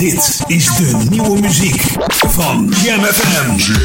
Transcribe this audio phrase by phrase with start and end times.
[0.00, 3.56] Dit is de nieuwe muziek van Jam FM.
[3.56, 3.82] Jam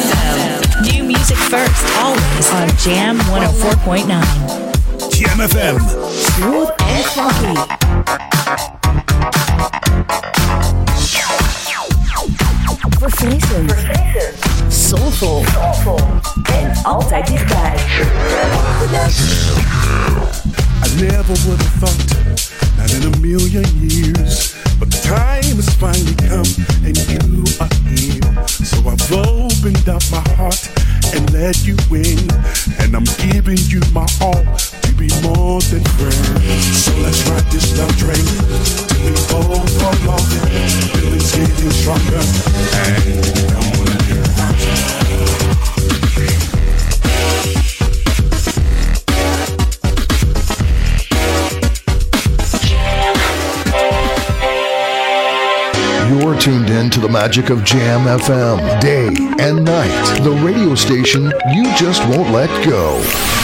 [0.00, 0.82] FM.
[0.82, 4.06] New music first, always on Jam 104.9.
[5.08, 5.78] Jam FM.
[6.34, 7.60] Smooth and funky.
[12.98, 13.74] Verfrissend.
[14.68, 15.44] Soulful.
[16.52, 17.74] En altijd dichtbij.
[20.82, 22.16] I never would have thought,
[22.78, 24.53] not in a million years.
[24.78, 26.48] But the time has finally come,
[26.84, 28.46] and you are here.
[28.46, 30.60] So I've opened up my heart
[31.14, 32.18] and let you in.
[32.80, 34.44] And I'm giving you my all
[34.82, 36.84] to be more than friends.
[36.84, 38.24] So let's ride this love train
[38.90, 40.26] till we fall off.
[40.92, 42.22] Feelings getting stronger,
[42.82, 45.03] and I wanna hear about
[56.34, 59.06] You're tuned in to the magic of Jam FM, day
[59.38, 60.20] and night.
[60.24, 63.43] The radio station you just won't let go.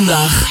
[0.00, 0.46] Zondag.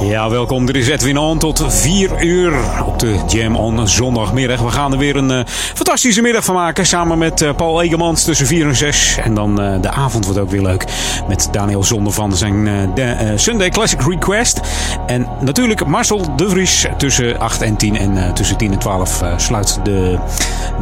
[0.00, 0.68] Ja, welkom.
[0.68, 2.54] Er is Edwin On tot 4 uur
[2.86, 4.60] op de Jam on zondagmiddag.
[4.60, 5.40] We gaan er weer een uh,
[5.74, 6.86] fantastische middag van maken.
[6.86, 9.18] Samen met uh, Paul Egemans tussen 4 en 6.
[9.22, 10.84] En dan uh, de avond wordt ook weer leuk.
[11.28, 12.64] Met Daniel Zonder van zijn
[12.94, 14.60] de, Sunday Classic Request.
[15.06, 17.96] En natuurlijk Marcel de Vries tussen 8 en 10.
[17.96, 20.18] En tussen 10 en 12 sluit de,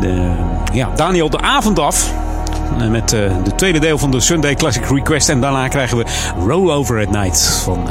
[0.00, 0.32] de,
[0.72, 2.12] ja, Daniel de avond af.
[2.90, 5.28] Met de tweede deel van de Sunday Classic Request.
[5.28, 6.04] En daarna krijgen we
[6.46, 7.88] Roll Over at Night van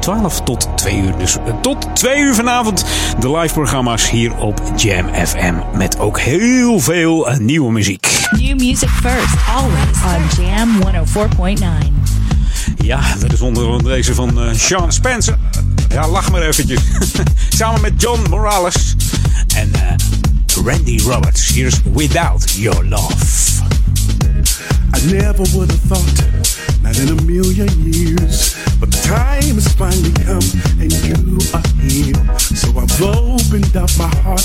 [0.00, 1.16] 12 tot 2 uur.
[1.18, 2.84] Dus tot 2 uur vanavond
[3.20, 5.54] de live programma's hier op Jam FM.
[5.74, 8.28] Met ook heel veel nieuwe muziek.
[8.30, 12.06] New music first, always on Jam 104.9.
[12.76, 15.38] Ja, dat is onder deze van uh, Sean Spencer.
[15.88, 16.80] Ja, lach maar eventjes.
[17.48, 18.94] Samen met John Morales
[19.56, 21.48] en uh, Randy Roberts.
[21.54, 23.55] Here's Without Your Love.
[25.06, 26.18] Never would have thought,
[26.82, 30.42] not in a million years, but the time has finally come
[30.82, 32.18] and you are here.
[32.38, 34.42] So I've opened up my heart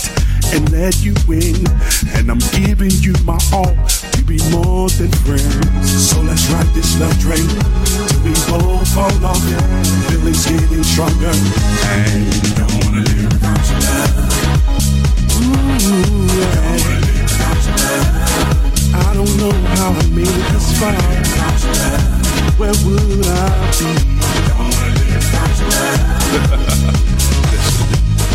[0.54, 1.66] and let you in,
[2.14, 5.90] and I'm giving you my all to be more than friends.
[5.90, 7.50] So let's ride this love train
[8.06, 9.42] till we both fall off.
[10.14, 14.14] Feelings getting stronger, and I don't wanna live without your love.
[15.42, 17.02] Ooh, yeah.
[18.94, 20.92] I don't know how I made it this far.
[22.60, 23.88] Where would I be?
[26.32, 26.58] Listen,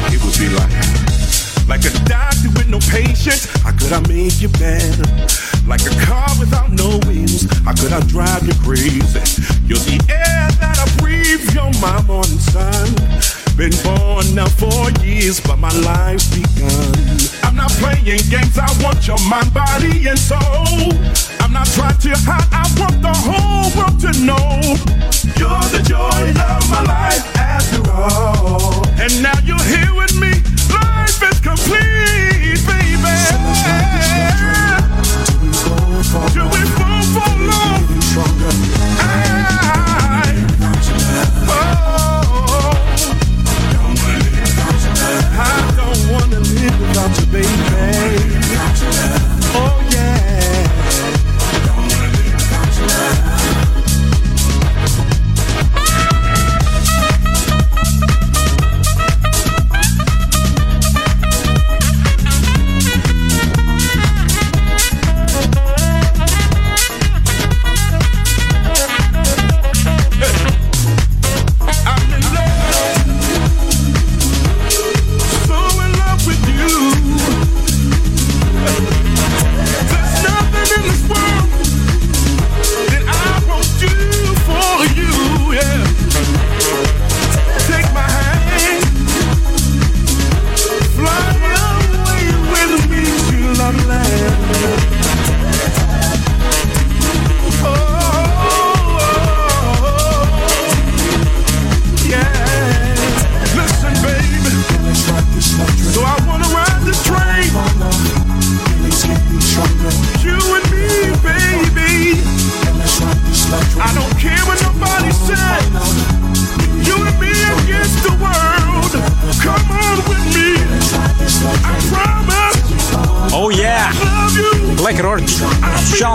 [0.13, 0.73] it would be like,
[1.69, 3.47] like a doctor with no patience.
[3.63, 5.05] How could I make you better?
[5.67, 7.47] Like a car without no wheels.
[7.65, 9.01] How could I drive you crazy?
[9.67, 11.53] You're the air that I breathe.
[11.55, 13.46] You're my morning sun.
[13.57, 16.93] Been born now for years, but my life's begun.
[17.43, 20.93] I'm not playing games, I want your mind, body, and soul.
[21.41, 24.61] I'm not trying to hide, I want the whole world to know.
[25.41, 28.87] You're the joy of my life after all.
[29.01, 30.37] And now you're here with me,
[30.69, 33.17] life is complete, baby.
[36.37, 37.97] Till we fall off.
[38.19, 38.86] I,
[47.43, 48.16] baby.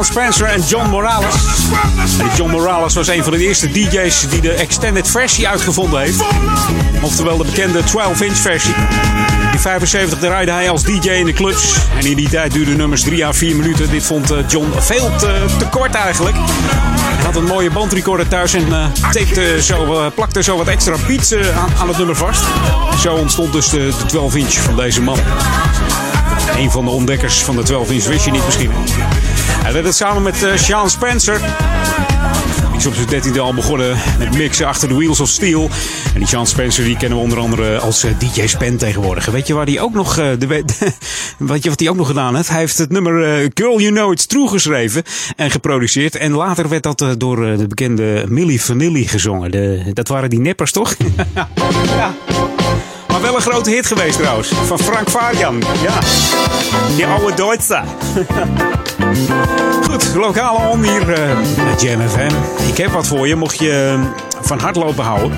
[0.05, 1.36] Spencer en John Morales.
[2.36, 6.24] John Morales was een van de eerste DJ's die de extended versie uitgevonden heeft.
[7.01, 8.74] Oftewel de bekende 12-inch versie.
[9.51, 11.75] In 75 draaide hij als DJ in de clubs.
[12.00, 13.89] En in die tijd duurde nummers 3 à 4 minuten.
[13.89, 16.36] Dit vond eh, John veel te, te kort eigenlijk.
[16.36, 21.34] Hij had een mooie bandrecorder thuis en tapte zo, eh, plakte zo wat extra beats
[21.34, 22.43] aan, aan het nummer vast.
[23.01, 25.17] Zo ontstond dus de, de 12-inch van deze man.
[26.58, 28.72] Een van de ontdekkers van de 12-inch wist je niet misschien.
[29.63, 31.39] Hij deed het samen met eh, Sean Spencer.
[32.70, 35.70] Die is op zijn dertiende al begonnen met mixen achter de Wheels of Steel.
[36.13, 39.25] En die Sean Spencer die kennen we onder andere als eh, DJ Spen tegenwoordig.
[39.25, 40.48] Weet je waar die ook nog, eh, de,
[41.62, 42.50] je wat hij ook nog gedaan heeft?
[42.50, 45.03] Hij heeft het nummer Girl You Know It's True geschreven
[45.36, 46.15] en geproduceerd.
[46.15, 49.51] En later werd dat door de bekende Millie Vanilli gezongen.
[49.51, 50.96] De, dat waren die neppers toch?
[51.36, 52.13] ja.
[53.21, 54.51] Wel een grote hit geweest trouwens.
[54.65, 55.63] Van Frank Varian.
[55.81, 55.99] Ja.
[56.95, 57.81] Die oude Duitse.
[59.89, 62.31] Goed, lokale on hier uh, met Jam FM.
[62.69, 63.35] Ik heb wat voor je.
[63.35, 64.05] Mocht je uh,
[64.41, 65.37] van hardlopen houden,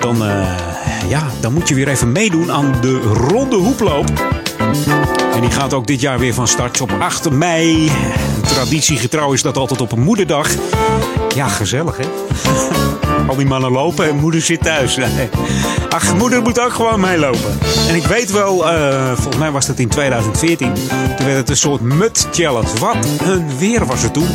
[0.00, 0.58] dan, uh,
[1.08, 4.10] ja, dan moet je weer even meedoen aan de Ronde Hoeploop.
[5.34, 7.90] En die gaat ook dit jaar weer van start op 8 mei.
[8.46, 10.48] Traditiegetrouw is dat altijd op een moederdag.
[11.34, 12.04] Ja, gezellig hè?
[13.28, 14.98] Al die mannen lopen en moeder zit thuis.
[15.88, 17.58] Ach, moeder moet ook gewoon meelopen.
[17.88, 20.72] En ik weet wel, uh, volgens mij was dat in 2014.
[21.16, 22.78] Toen werd het een soort mud challenge.
[22.78, 24.28] Wat een weer was het toen.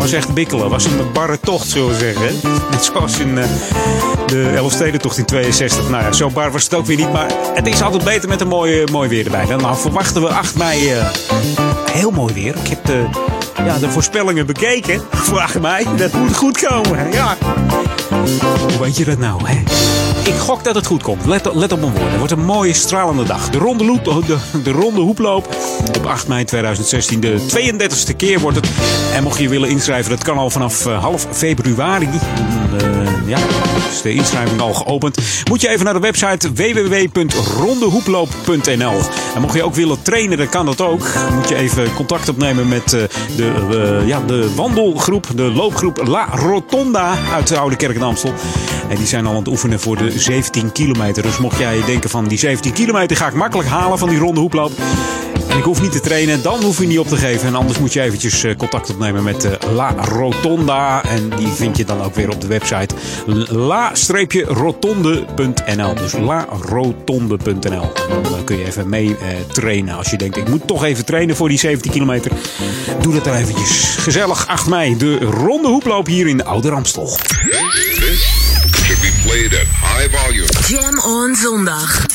[0.00, 0.70] Was echt bikkelen.
[0.70, 2.50] Was een barre tocht, zullen we zeggen.
[2.70, 3.44] Net zoals in uh,
[4.26, 5.88] de Elfstedentocht in 62.
[5.88, 7.12] Nou ja, zo bar was het ook weer niet.
[7.12, 9.46] Maar het is altijd beter met een mooi, mooi weer erbij.
[9.46, 11.10] Dan nou, verwachten we 8 mei uh,
[11.92, 12.56] heel mooi weer.
[12.62, 13.04] Ik heb de,
[13.64, 15.02] ja, de voorspellingen bekeken.
[15.34, 15.86] 8 mei.
[15.96, 17.12] Dat moet goed komen.
[17.12, 17.36] Ja.
[18.20, 19.60] Hoe weet je dat nou, hè?
[20.24, 21.26] Ik gok dat het goed komt.
[21.26, 22.08] Let, let op mijn woorden.
[22.08, 23.50] Het wordt een mooie, stralende dag.
[23.50, 25.56] De ronde, loop, de, de ronde hoeploop
[25.96, 27.20] op 8 mei 2016.
[27.20, 27.38] De
[28.10, 28.68] 32e keer wordt het.
[29.14, 32.08] En mocht je willen inschrijven, dat kan al vanaf uh, half februari.
[32.82, 32.99] Uh,
[33.30, 33.38] ja,
[33.90, 35.18] is de inschrijving al geopend.
[35.48, 38.98] Moet je even naar de website www.rondehoeploop.nl.
[39.34, 41.06] En mocht je ook willen trainen, dan kan dat ook.
[41.34, 43.02] Moet je even contact opnemen met uh,
[43.36, 48.32] de, ja, de wandelgroep, de loopgroep La Rotonda uit de Oude Kerk in Amstel.
[48.88, 51.22] En die zijn al aan het oefenen voor de 17 kilometer.
[51.22, 54.40] Dus mocht jij denken van die 17 kilometer ga ik makkelijk halen van die ronde
[54.40, 54.72] hoeploop.
[55.50, 57.46] En ik hoef niet te trainen, dan hoef je niet op te geven.
[57.46, 61.04] En anders moet je eventjes contact opnemen met La Rotonda.
[61.04, 62.94] En die vind je dan ook weer op de website
[63.26, 65.94] la-rotonde.nl.
[65.94, 67.92] Dus larotonde.nl.
[68.22, 69.16] Dan kun je even mee uh,
[69.52, 69.96] trainen.
[69.96, 72.30] Als je denkt, ik moet toch even trainen voor die 17 kilometer.
[73.00, 73.96] Doe dat dan eventjes.
[73.98, 74.96] Gezellig 8 mei.
[74.96, 77.18] De ronde hoeploop hier in de Oude Ramstel.
[78.90, 80.48] should be played at high volume.
[80.66, 82.06] Jam on zondag.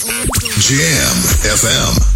[0.60, 1.16] Jam
[1.56, 2.15] FM.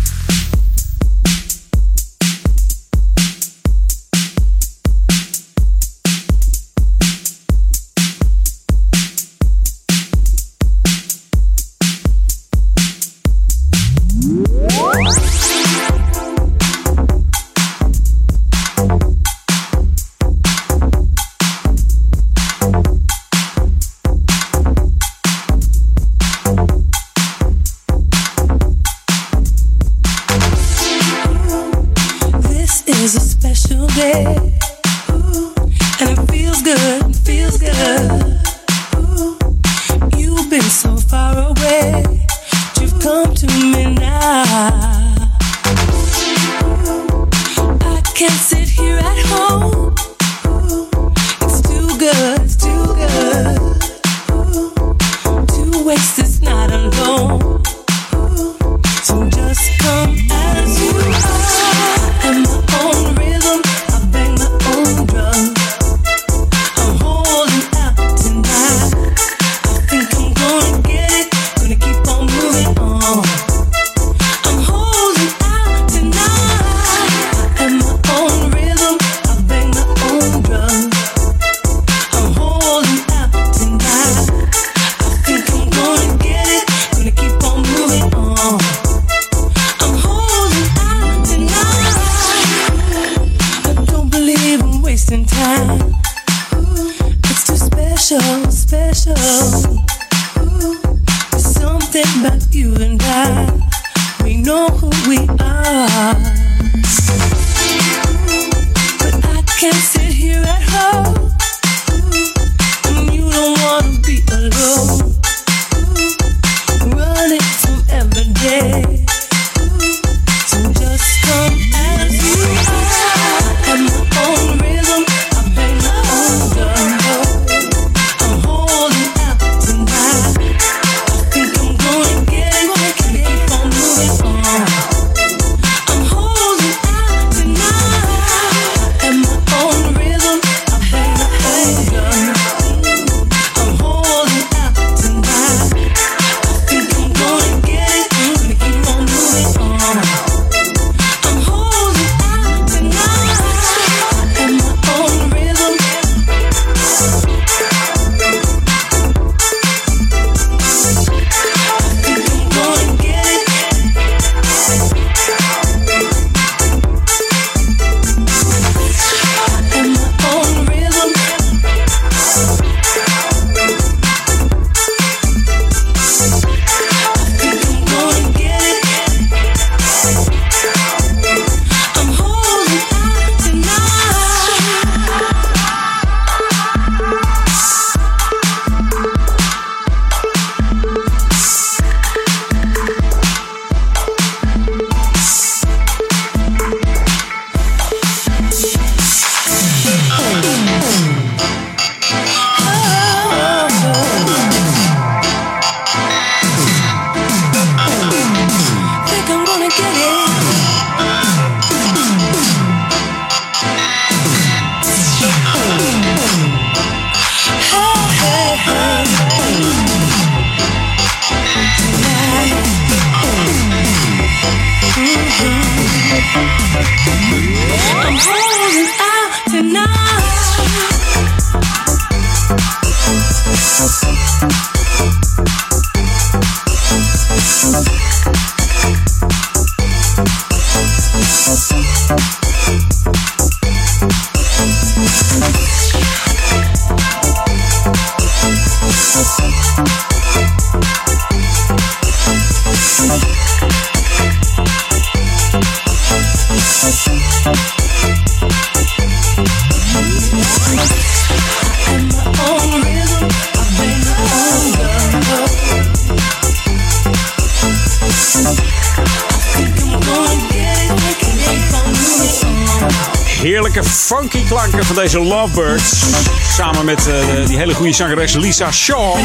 [275.12, 276.04] Deze Lovebirds.
[276.50, 279.18] Samen met uh, die hele goede zangeres Lisa Shaw.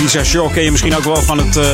[0.00, 1.64] Lisa Shaw ken je misschien ook wel van het uh,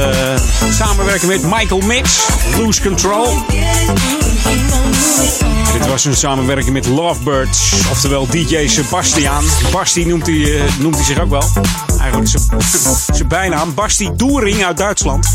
[0.71, 3.45] samenwerken met Michael Mix, Lose Control.
[5.73, 9.45] Dit was een samenwerking met Lovebirds, oftewel DJ Sebastian.
[9.73, 11.45] Basti noemt hij, uh, noemt hij zich ook wel.
[12.01, 12.31] Eigenlijk
[13.13, 13.75] zijn bijnaam.
[13.75, 15.29] Basti Doering uit Duitsland.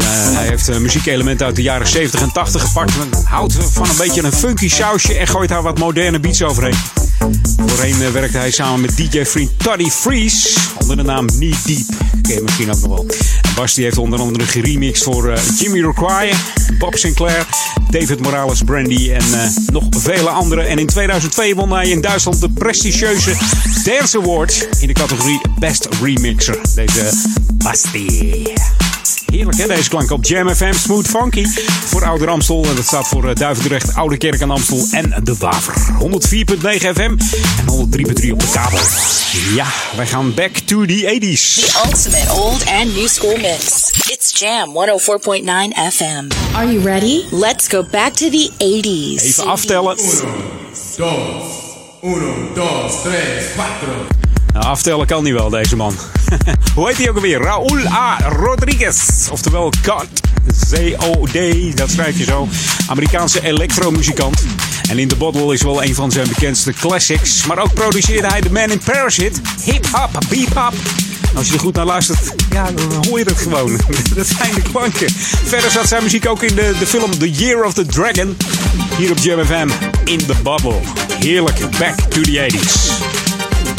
[0.00, 2.92] En uh, hij heeft uh, muziekelementen uit de jaren 70 en 80 gepakt.
[3.24, 6.74] Houdt van een beetje een funky sausje en gooit daar wat moderne beats overheen.
[7.66, 11.86] Voorheen uh, werkte hij samen met DJ-vriend Toddy Freeze onder de naam Knee Deep.
[12.22, 13.06] Ken je misschien ook nog wel.
[13.56, 16.34] En heeft onder andere geremixed voor Jimmy Roquire,
[16.78, 17.46] Bob Sinclair,
[17.90, 19.24] David Morales Brandy en
[19.72, 20.68] nog vele anderen.
[20.68, 23.32] En in 2002 won hij in Duitsland de prestigieuze
[23.84, 26.58] Dance Award in de categorie Best Remixer.
[26.74, 27.12] Deze
[27.58, 28.57] Basti.
[29.58, 31.46] Hè, deze klank op Jam FM Smooth Funky.
[31.86, 32.64] Voor Oude Amstel.
[32.64, 35.74] En dat staat voor uh, Duivendrecht, Oude Kerk aan Amstel en De Waver.
[35.74, 37.16] 104.9 FM
[37.58, 38.78] en 103.3 op de kabel.
[39.54, 39.66] Ja,
[39.96, 41.54] wij gaan back to the 80s.
[41.54, 43.90] The ultimate old and new school mix.
[44.10, 46.54] It's Jam 104.9 FM.
[46.54, 47.22] Are you ready?
[47.30, 49.24] Let's go back to the 80s.
[49.24, 49.96] Even aftellen.
[49.98, 50.34] Uno,
[50.96, 51.42] dos,
[52.02, 54.06] uno, dos, tres, cuatro.
[54.58, 55.94] Nou, aftellen kan niet wel, deze man.
[56.74, 57.40] Hoe heet hij ook alweer?
[57.40, 58.18] Raúl A.
[58.28, 59.28] Rodriguez.
[59.30, 60.06] Oftewel God.
[60.68, 62.48] Z-O-D, dat schrijf je zo.
[62.88, 64.44] Amerikaanse elektromuzikant.
[64.90, 67.46] En In The Bottle is wel een van zijn bekendste classics.
[67.46, 69.40] Maar ook produceerde hij The Man in Parachute.
[69.64, 70.72] Hip-hop, beep-hop.
[71.34, 73.80] Als je er goed naar luistert, ja, dan hoor je het gewoon.
[74.16, 75.10] Dat zijn de klanken.
[75.44, 78.36] Verder zat zijn muziek ook in de, de film The Year of the Dragon.
[78.96, 79.68] Hier op Jam FM.
[80.04, 80.80] In The Bubble.
[81.18, 81.58] Heerlijk.
[81.78, 83.77] Back to the 80s.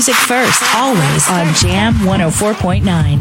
[0.00, 3.20] Music first, always on Jam 104.9.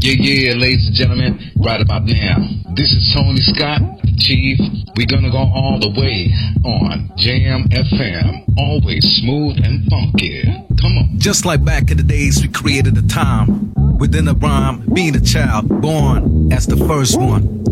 [0.00, 2.38] Yeah, yeah, ladies and gentlemen, right about now.
[2.74, 3.82] This is Tony Scott,
[4.16, 4.58] Chief.
[4.96, 6.32] We're gonna go all the way
[6.64, 8.44] on Jam FM.
[8.56, 10.42] Always smooth and funky.
[10.80, 11.18] Come on.
[11.18, 15.20] Just like back in the days, we created a time within a rhyme, being a
[15.20, 17.62] child born as the first one.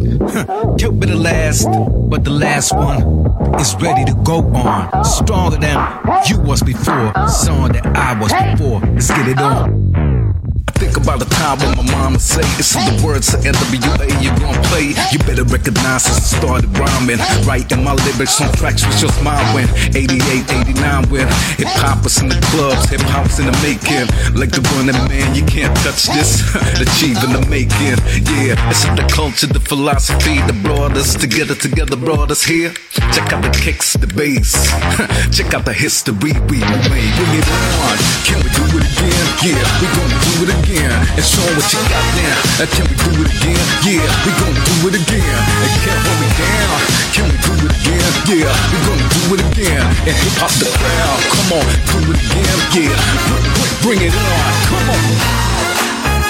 [0.77, 1.67] Can't be the last,
[2.11, 5.05] but the last one is ready to go on.
[5.05, 5.79] Stronger than
[6.29, 8.81] you was before, song that I was before.
[8.95, 9.85] Let's get it on.
[10.67, 14.11] I think about the time when my mama say it's in the words of NWA
[14.19, 14.97] you gon' play.
[15.13, 17.21] You better recognize since I started rhyming.
[17.47, 19.69] Writing my lyrics on tracks with just my win.
[19.95, 21.29] 88, 89 when
[21.61, 24.09] hip hop was in the clubs, hip hop was in the making.
[24.35, 26.43] Like the running man, you can't touch this.
[26.81, 28.01] Achieving the making.
[28.25, 32.73] Yeah, it's the culture, the philosophy that brought us together, together brought us here.
[33.15, 34.75] Check out the kicks, the bass.
[35.31, 37.15] Check out the history we made.
[37.15, 37.95] Bring it on.
[38.27, 39.27] Can we do it again?
[39.39, 40.91] Yeah, we gonna do it again.
[41.15, 42.59] And show what you got now.
[42.59, 43.67] Uh, Can we do it again?
[43.87, 45.39] Yeah, we gonna do it again.
[45.47, 46.75] And can't hold me down.
[47.15, 48.11] Can we do it again?
[48.35, 49.87] Yeah, we gonna do it again.
[50.11, 51.21] And hip hop the crowd.
[51.39, 52.59] Come on, do it again.
[52.75, 52.99] Yeah,
[53.79, 54.51] bring it on.
[54.75, 55.07] Come on.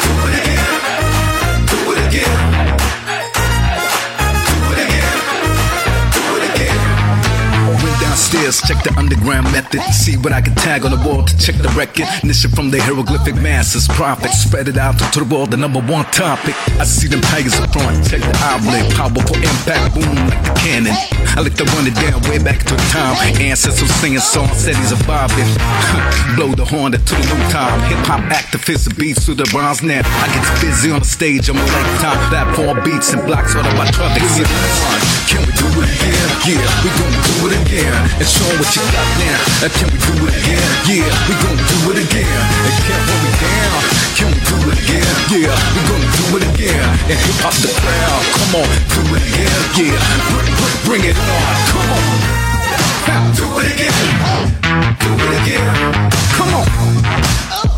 [0.05, 0.69] Do it again.
[1.65, 2.64] Do it again.
[8.15, 9.81] Downstairs, check the underground method.
[9.93, 12.07] See what I can tag on the wall to check the record.
[12.23, 14.39] Nation from the hieroglyphic masses, prophets.
[14.39, 16.55] Spread it out to the world, the number one topic.
[16.79, 18.93] I see them tigers up front, check the outlet.
[18.95, 21.14] Powerful impact, boom like the cannon.
[21.35, 23.19] I like to run it down way back to the time.
[23.43, 25.51] Ancestors singing songs, said he's a bobbing.
[26.39, 27.75] Blow the horn to the new time.
[27.91, 30.07] Hip hop activists, beats to the bronze net.
[30.07, 32.19] I get busy on the stage, I'm a lifetime.
[32.31, 33.91] Platform beats and blocks all of my.
[33.91, 36.29] Can we do it again?
[36.47, 37.99] Yeah, we gonna do it again.
[38.23, 39.67] And show what you got now.
[39.75, 40.71] Can we do it again?
[40.87, 42.43] Yeah, we gonna do it again.
[42.63, 43.81] And can't hold me down.
[44.15, 45.15] Can we do it again?
[45.35, 46.87] Yeah, we gonna do it again.
[47.11, 48.23] And hip hop the crowd.
[48.39, 49.59] Come on, do it again.
[49.75, 49.99] Yeah,
[50.31, 51.55] bring, bring, bring it on.
[51.71, 52.09] Come on.
[53.37, 53.97] Do it again.
[55.03, 55.65] Do it again.
[56.37, 56.67] Come on.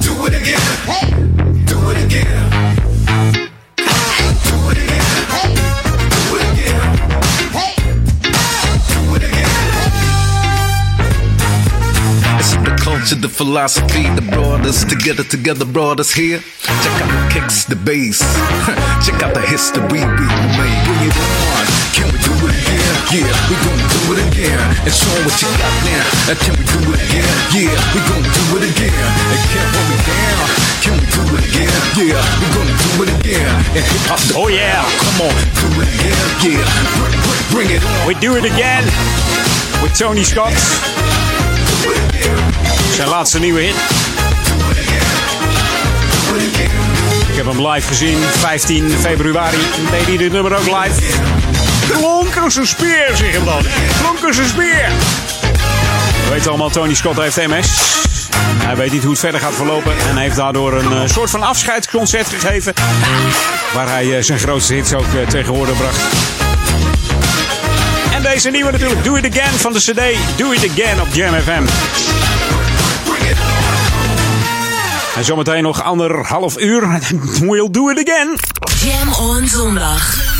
[0.00, 0.64] Do it again.
[1.66, 2.36] Do it again.
[3.76, 5.06] Do it again.
[6.16, 6.80] Do it again.
[8.90, 9.54] Do it again.
[12.38, 16.40] It's the culture, the philosophy that brought us together, together brought us here.
[16.62, 18.18] Check out the kicks, the bass.
[19.06, 20.16] Check out the history we made.
[20.56, 21.66] Bring it on.
[21.94, 22.75] Can we do it again?
[23.06, 24.58] Yeah, we gonna do it again.
[24.82, 26.02] And show what you got now.
[26.26, 27.30] Uh, Can we do it again?
[27.54, 29.06] Yeah, we gonna do it again.
[29.30, 30.46] And can't hold me down.
[30.82, 31.78] Can we do it again?
[31.94, 33.54] Yeah, we gonna do it again.
[33.78, 34.82] And hip hop Oh yeah.
[34.98, 36.26] Come on, do it again.
[36.42, 36.66] Yeah,
[36.98, 38.06] bring, bring, bring it on.
[38.10, 38.82] We do it again.
[39.82, 40.54] With Tony Scott.
[42.94, 43.76] Zijn laatste nieuwe hit.
[47.28, 48.18] Ik heb hem live gezien.
[48.38, 49.58] 15 februari
[49.90, 51.35] deed hij dit nummer ook live.
[51.88, 53.62] Klonk als een speer, zeg hem dan.
[54.00, 54.88] Klonk als een speer.
[56.24, 57.68] We weten allemaal, Tony Scott heeft MS.
[58.38, 59.92] Hij weet niet hoe het verder gaat verlopen.
[60.08, 62.72] En heeft daardoor een eh, soort van afscheidsconcert gegeven.
[63.74, 66.00] Waar hij eh, zijn grootste hits ook uh, tegenwoordig bracht.
[68.12, 70.38] En deze nieuwe natuurlijk, Do It Again van de CD.
[70.38, 71.64] Do It Again op Jam FM.
[75.16, 77.00] En zometeen nog anderhalf uur.
[77.40, 78.38] We'll do it again.
[78.82, 80.35] Jam on zondag.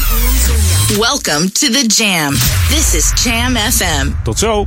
[0.94, 2.34] Welcome to the Jam.
[2.70, 4.14] This is Jam FM.
[4.22, 4.66] Tot zo.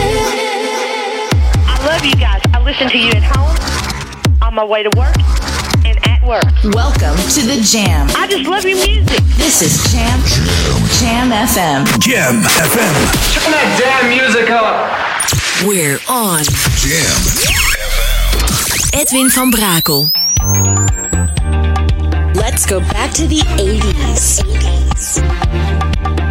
[2.01, 2.41] love you guys.
[2.53, 3.55] I listen to you at home,
[4.41, 5.15] on my way to work,
[5.85, 6.43] and at work.
[6.73, 8.07] Welcome to the Jam.
[8.17, 9.21] I just love your music.
[9.37, 10.19] This is Jam.
[10.25, 11.85] Jam, Jam FM.
[11.99, 12.95] Jam FM.
[13.33, 14.89] Turn that damn music up.
[15.67, 16.43] We're on
[16.81, 17.21] Jam.
[18.93, 20.09] Edwin van Brakel.
[22.35, 24.41] Let's go back to the 80s.
[24.41, 26.30] 80s.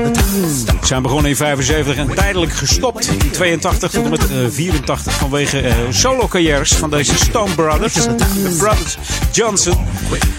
[0.83, 5.61] zijn begonnen in 75 en tijdelijk gestopt in 82 tot en met eh, 84 vanwege
[5.61, 7.95] eh, solo-carrières van deze Stone Brothers.
[7.95, 8.97] De Brothers
[9.33, 9.77] Johnson.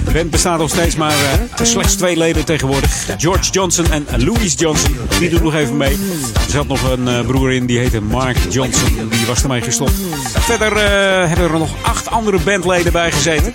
[0.05, 3.05] De band bestaat nog steeds, maar eh, slechts twee leden tegenwoordig.
[3.17, 4.97] George Johnson en Louis Johnson.
[5.19, 5.97] Die doen nog even mee.
[6.45, 9.09] Er zat nog een eh, broer in, die heette Mark Johnson.
[9.09, 9.93] Die was ermee gestopt.
[10.33, 13.53] Verder eh, hebben er nog acht andere bandleden bij gezeten.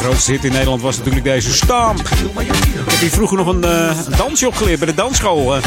[0.00, 1.98] Grootste hit in Nederland was natuurlijk deze Stamp.
[2.38, 2.46] Ik
[2.88, 5.56] heb hier vroeger nog een, eh, een dansje opgeleerd bij de dansschool.
[5.56, 5.62] eh.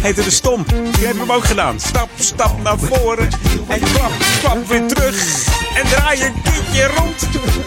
[0.00, 0.68] heette de Stomp.
[0.68, 1.80] Die hebben hem ook gedaan.
[1.80, 3.28] Stap, stap naar voren.
[3.68, 4.10] En klap,
[4.40, 5.46] klap weer terug.
[5.74, 7.20] En draai een keertje rond.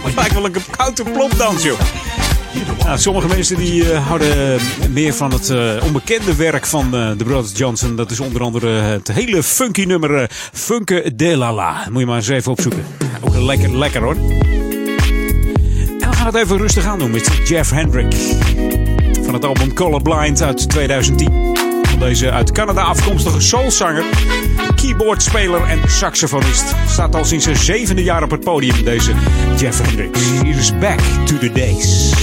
[0.04, 1.80] Het lijkt wel een koude plopdans, joh.
[2.84, 7.58] Nou, sommige mensen die eh, houden meer van het onbekende werk van eh, de Brothers
[7.58, 7.96] Johnson.
[7.96, 11.88] Dat is onder andere het hele funky nummer uh, Funke de la La.
[11.90, 12.86] Moet je maar eens even opzoeken.
[13.22, 14.16] Ook lekker, lekker hoor.
[16.22, 18.16] Gaan het even rustig aan doen met Jeff Hendrick.
[19.24, 21.58] Van het album Colorblind uit 2010.
[21.84, 24.04] Van deze uit Canada afkomstige soulzanger,
[24.76, 26.76] keyboardspeler en saxofonist.
[26.88, 29.14] Staat al sinds zijn zevende jaar op het podium, deze
[29.58, 30.20] Jeff Hendricks.
[30.44, 32.14] Hier is Back to the Days.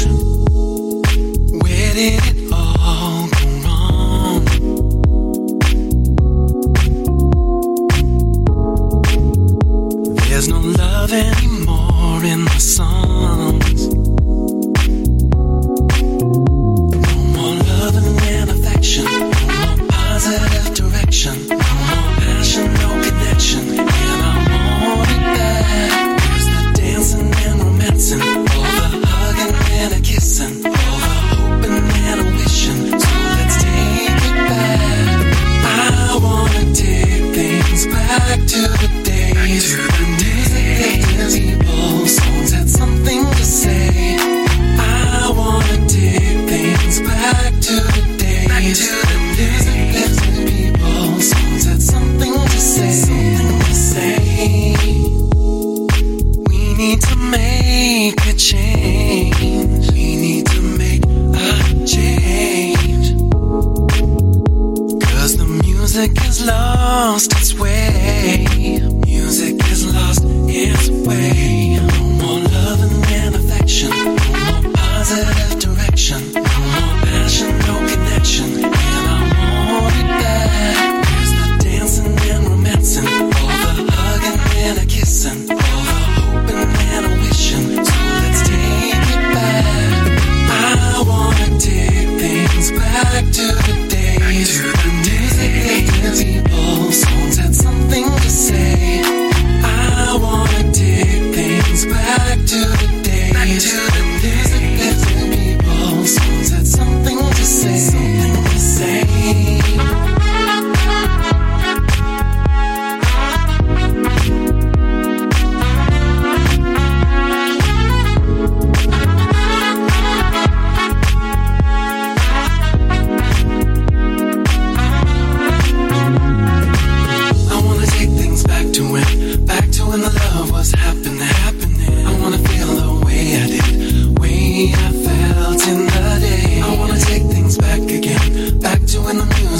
[10.29, 13.08] There's no love anymore in the songs.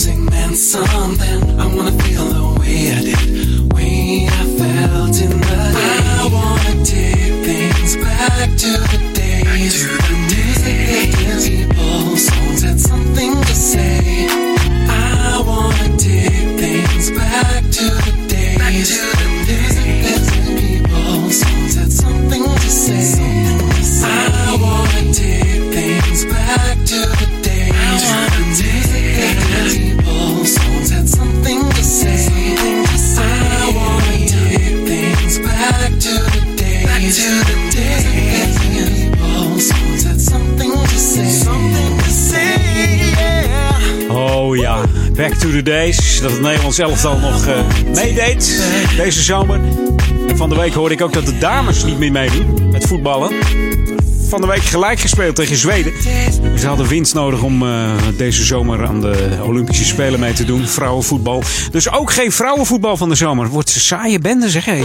[0.09, 1.61] Music meant something.
[1.61, 5.99] I wanna feel the way I did, way I felt in the day.
[6.21, 10.19] I wanna take things back to the days, to the
[10.65, 13.98] that people songs had something to say.
[45.19, 46.21] Back to the Days.
[46.21, 47.61] Dat het Nederlands elftal nog eh,
[47.95, 48.63] meedeed
[48.97, 49.61] deze zomer.
[50.29, 53.33] En van de week hoorde ik ook dat de dames niet meer meedoen met voetballen.
[54.29, 55.93] Van de week gelijk gespeeld tegen Zweden.
[56.59, 60.67] Ze hadden winst nodig om eh, deze zomer aan de Olympische Spelen mee te doen.
[60.67, 61.43] Vrouwenvoetbal.
[61.71, 63.49] Dus ook geen vrouwenvoetbal van de zomer.
[63.49, 64.83] Wordt een saaie bende, zeg hé.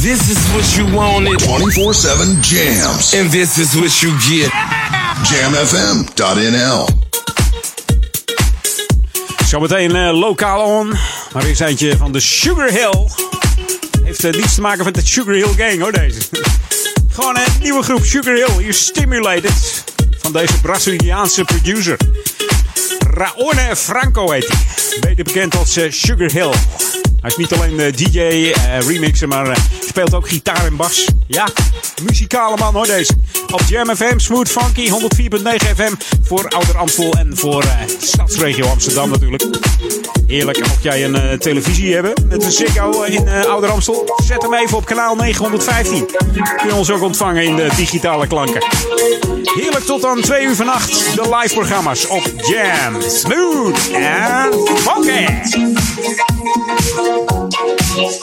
[0.00, 1.42] This is what you wanted.
[1.42, 1.46] 24-7
[2.40, 3.16] jams.
[3.16, 4.50] And this is what you get.
[5.22, 7.07] Jamfm.nl
[9.48, 10.94] Zometeen eh, lokaal on.
[11.32, 13.08] Maar eerst eentje van de Sugar Hill.
[14.04, 16.20] Heeft eh, niets te maken met de Sugar Hill Gang hoor deze.
[17.14, 18.62] Gewoon een nieuwe groep Sugar Hill.
[18.62, 19.84] Hier Stimulated.
[20.18, 21.96] Van deze Braziliaanse producer.
[23.10, 24.58] Raone Franco heet hij.
[25.00, 26.52] Beter bekend als eh, Sugar Hill.
[27.20, 28.52] Hij is niet alleen DJ,
[28.86, 29.56] remixer, maar
[29.98, 31.06] speelt ook gitaar en bas.
[31.26, 31.48] Ja,
[32.02, 33.12] muzikale man hoor deze.
[33.52, 34.96] Op Jam FM, Smooth Funky, 104.9
[35.76, 35.92] FM
[36.22, 37.70] voor Ouder Amstel en voor eh,
[38.00, 39.44] Stadsregio Amsterdam natuurlijk.
[40.26, 44.42] Heerlijk, mocht jij een eh, televisie hebben met een Ziggo in eh, Ouder Amstel, zet
[44.42, 46.06] hem even op kanaal 915.
[46.56, 48.64] Kun je ons ook ontvangen in de digitale klanken.
[49.42, 55.26] Heerlijk tot aan 2 uur vannacht, de live programma's op Jam, Smooth en Funky.
[57.98, 58.22] She's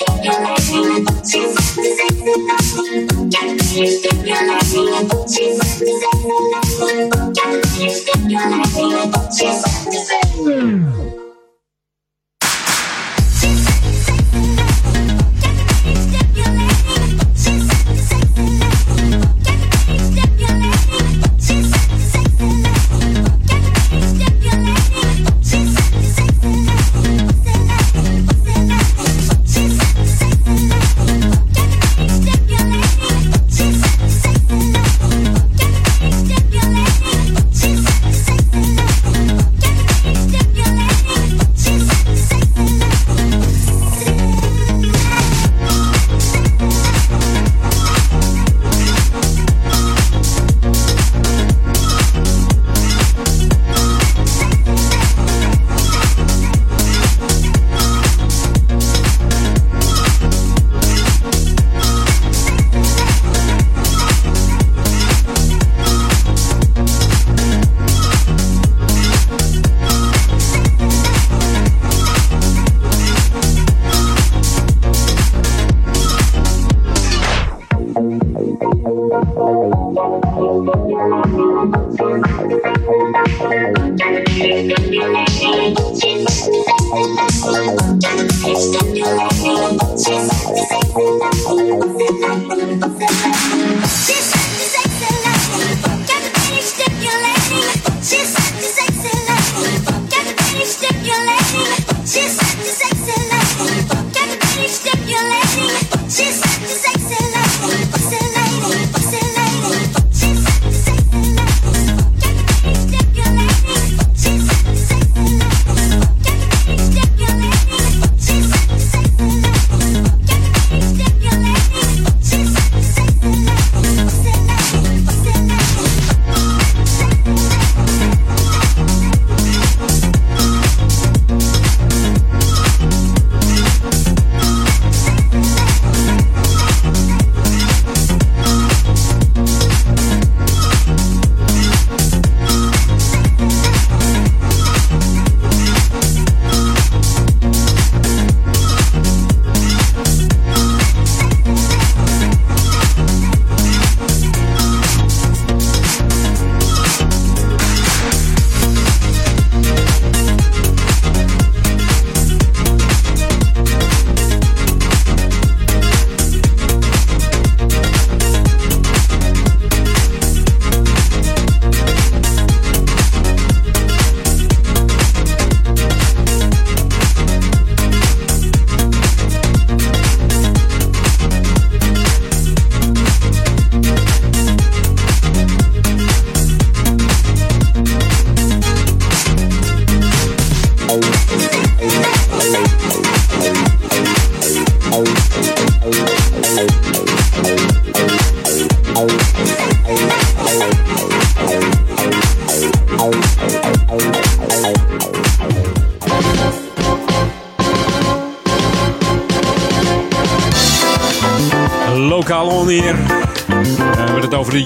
[90.96, 91.35] Thank you.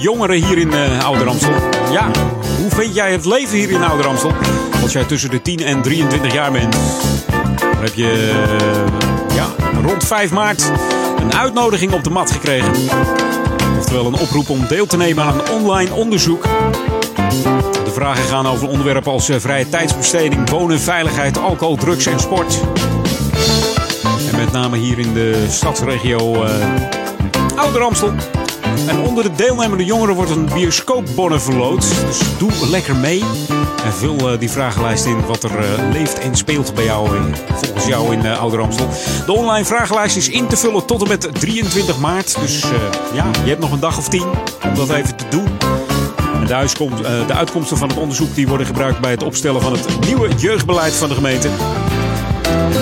[0.00, 1.28] Jongeren hier in uh, Ouder.
[1.90, 2.10] Ja,
[2.58, 4.32] hoe vind jij het leven hier in Ouder Amstel?
[4.82, 6.76] Als jij tussen de 10 en 23 jaar bent.
[7.60, 8.32] Dan heb je
[9.30, 9.46] uh, ja,
[9.82, 10.72] rond 5 maart
[11.20, 12.72] een uitnodiging op de mat gekregen.
[13.78, 16.42] Oftewel een oproep om deel te nemen aan een online onderzoek.
[17.84, 22.60] De vragen gaan over onderwerpen als uh, vrije tijdsbesteding, wonen, veiligheid, alcohol, drugs en sport.
[24.30, 26.46] En met name hier in de stadsregio
[27.56, 28.39] Ouder Amstel.
[28.86, 31.80] En onder de deelnemende jongeren wordt een bioscoopbonnen verloot.
[32.06, 33.24] Dus doe lekker mee.
[33.84, 37.34] En vul uh, die vragenlijst in wat er uh, leeft en speelt bij jou, in,
[37.54, 38.88] volgens jou in uh, Ouder Amstel.
[39.26, 42.40] De online vragenlijst is in te vullen tot en met 23 maart.
[42.40, 42.64] Dus
[43.12, 44.26] ja, je hebt nog een dag of tien
[44.64, 45.46] om dat even te doen.
[46.34, 50.06] En de, de uitkomsten van het onderzoek die worden gebruikt bij het opstellen van het
[50.06, 51.48] nieuwe jeugdbeleid van de gemeente.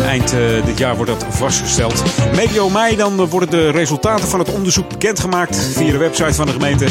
[0.09, 2.03] Eind uh, dit jaar wordt dat vastgesteld.
[2.35, 6.53] Medio mei dan worden de resultaten van het onderzoek bekendgemaakt via de website van de
[6.53, 6.85] gemeente.
[6.85, 6.91] En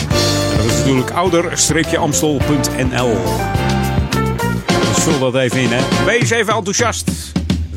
[0.58, 3.18] dat is natuurlijk ouder-amstel.nl.
[4.94, 6.06] Dus vul dat even in, hè.
[6.06, 7.12] Wees even enthousiast.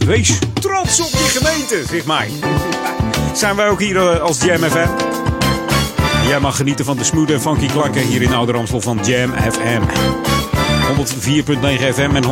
[0.06, 2.26] Wees trots op je gemeente, zeg maar.
[3.34, 4.88] Zijn wij ook hier uh, als Jam FM?
[6.26, 9.32] Jij mag genieten van de smooth en funky klanken hier in Ouder Amstel van Jam
[9.52, 9.82] FM.
[11.00, 11.04] 104.9
[11.94, 12.24] FM en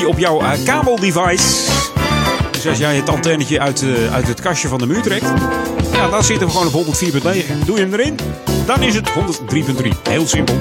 [0.00, 1.77] 103.3 op jouw uh, kabeldevice.
[2.58, 5.32] Dus als jij het antennetje uit, uh, uit het kastje van de muur trekt,
[5.92, 7.64] ja, dan zitten we gewoon op 104.9.
[7.66, 8.16] Doe je hem erin,
[8.66, 9.88] dan is het 103.3.
[10.08, 10.54] Heel simpel.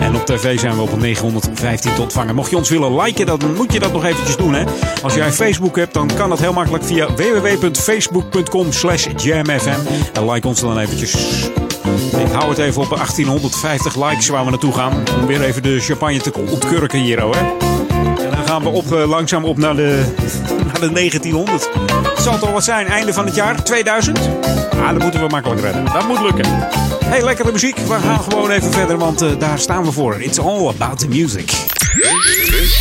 [0.00, 2.34] En op tv zijn we op 915 te ontvangen.
[2.34, 4.54] Mocht je ons willen liken, dan moet je dat nog eventjes doen.
[4.54, 4.64] Hè?
[5.02, 9.78] Als jij Facebook hebt, dan kan dat heel makkelijk via www.facebook.com slash jamfm.
[10.12, 11.14] En like ons dan eventjes.
[12.18, 14.92] Ik hou het even op 1850 likes waar we naartoe gaan.
[15.20, 17.36] Om weer even de champagne te ontkurken hier, hoor.
[18.00, 20.04] En dan gaan we op, uh, langzaam op naar de,
[20.80, 21.68] naar de 1900.
[22.14, 24.18] Het zal toch wat zijn, einde van het jaar, 2000?
[24.72, 25.84] Ah, dat moeten we makkelijk redden.
[25.84, 26.44] Dat moet lukken.
[27.04, 27.76] Hey, lekkere muziek.
[27.76, 30.20] We gaan gewoon even verder, want uh, daar staan we voor.
[30.22, 31.46] It's all about the music.
[31.46, 32.72] This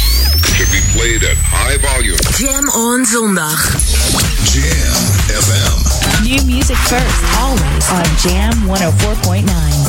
[0.42, 2.18] should be played at high volume.
[2.38, 3.76] Jam on zondag.
[4.44, 5.04] Jam
[5.42, 6.24] FM.
[6.24, 9.89] New music first, always on Jam 104.9.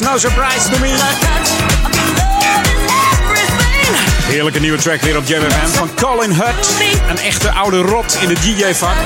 [0.00, 0.96] no surprise to me.
[4.22, 6.68] Heerlijke nieuwe track weer op FM van Colin Hutt.
[7.08, 8.96] Een echte oude rot in de DJ-vak.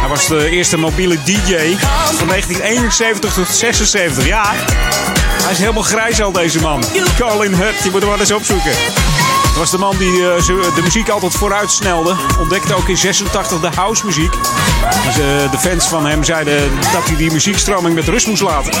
[0.00, 1.76] Hij was de eerste mobiele DJ
[2.16, 4.54] van 1971 tot 76 jaar.
[5.42, 6.84] Hij is helemaal grijs al, deze man.
[7.18, 8.72] Colin Hutt, je moet hem wel eens opzoeken.
[9.50, 10.44] Dat was de man die eh,
[10.74, 12.16] de muziek altijd vooruit snelde.
[12.38, 14.32] Ontdekte ook in 86 de house muziek.
[15.04, 18.72] Dus, eh, de fans van hem zeiden dat hij die muziekstroming met rust moest laten.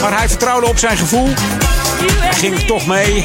[0.00, 1.28] Maar hij vertrouwde op zijn gevoel.
[2.20, 3.24] Hij ging toch mee.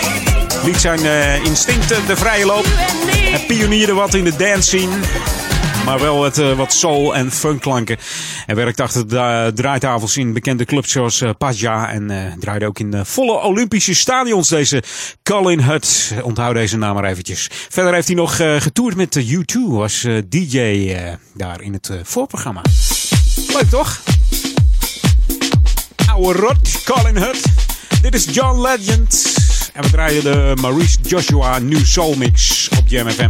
[0.63, 2.65] Liet zijn eh, instincten de vrije loop.
[3.07, 4.95] Hij pionierde wat in de dance scene.
[5.85, 7.97] Maar wel het, eh, wat soul- en funkklanken.
[8.45, 11.91] En werkte achter de draaitafels in bekende clubs zoals eh Paja.
[11.91, 14.83] En eh, draaide ook in volle Olympische stadions deze
[15.23, 16.13] Colin Hutt.
[16.23, 17.49] Onthoud deze naam maar eventjes.
[17.69, 19.59] Verder heeft hij nog getoerd met de U2.
[19.67, 20.95] Was eh, DJ
[21.33, 22.61] daar in het voorprogramma.
[23.47, 24.01] Leuk toch?
[26.11, 27.41] Oude rot, Colin Hutt.
[28.01, 29.48] Dit is John Legend.
[29.79, 33.29] En we draaien de Maurice Joshua New Soul Mix op Jam FM.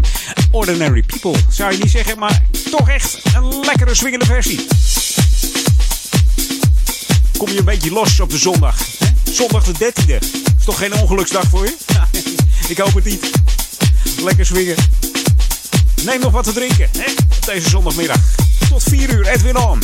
[0.52, 4.66] Ordinary People, zou je niet zeggen, maar toch echt een lekkere swingende versie.
[7.38, 8.78] Kom je een beetje los op de zondag.
[8.98, 9.32] Hè?
[9.32, 10.18] Zondag de 13e.
[10.58, 11.76] Is toch geen ongeluksdag voor je?
[12.74, 13.30] Ik hoop het niet.
[14.24, 14.76] Lekker swingen.
[16.04, 17.12] Neem nog wat te drinken hè?
[17.12, 18.20] op deze zondagmiddag.
[18.70, 19.80] Tot 4 uur, Edwin On.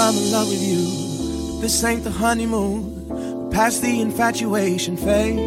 [0.00, 1.60] I'm in love with you.
[1.60, 3.50] This ain't the honeymoon.
[3.50, 5.38] Past the infatuation phase.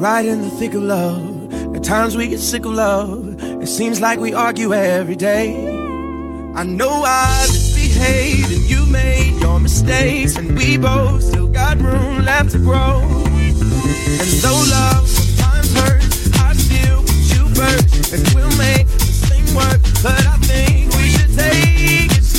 [0.00, 1.76] Right in the thick of love.
[1.76, 3.36] At times we get sick of love.
[3.62, 5.54] It seems like we argue every day.
[6.54, 10.36] I know I misbehaved and you made your mistakes.
[10.36, 13.02] And we both still got room left to grow.
[13.02, 18.14] And though love sometimes hurts, I still put you first.
[18.14, 19.82] And we'll make this thing work.
[20.02, 21.73] But I think we should take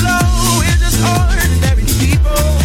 [0.06, 0.60] slow.
[0.60, 2.64] We're just ordinary people.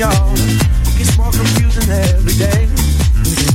[0.00, 0.34] Y'all.
[0.96, 2.64] Gets more confusing every day.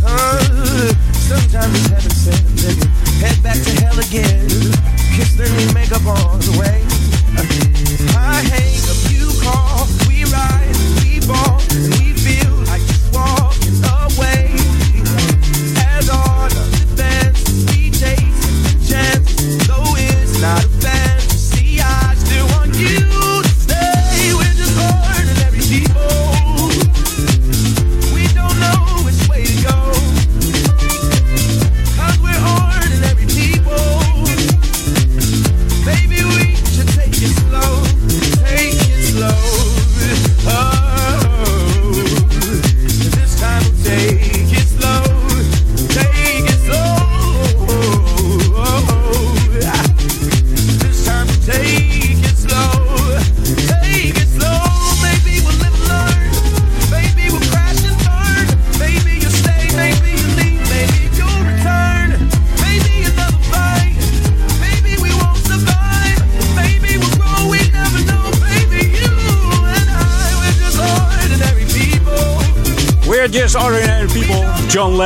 [0.06, 0.94] Uh,
[1.26, 4.46] sometimes it's heaven head back to hell again.
[5.18, 6.86] Kiss, then we make up on the way.
[8.14, 8.46] I
[9.10, 10.70] you call, we ride,
[11.02, 11.65] we fall,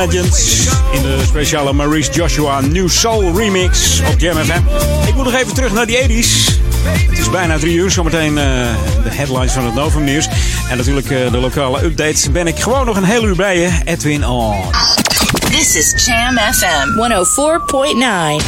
[0.00, 4.60] John Legend in de speciale Maurice Joshua New Soul remix op Jam FM.
[5.08, 6.60] Ik moet nog even terug naar die 80s.
[7.08, 8.44] Het is bijna drie uur, zometeen eh,
[9.02, 10.28] de headlines van het Novum Nieuws.
[10.70, 12.30] En natuurlijk eh, de lokale updates.
[12.30, 14.56] Ben ik gewoon nog een heel uur bij je, Edwin On.
[15.50, 16.88] This is Jam FM
[18.40, 18.44] 104.9.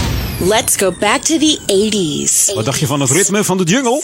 [0.49, 2.55] Let's go back to the 80s.
[2.55, 4.03] Wat dacht je van het ritme van de jungle?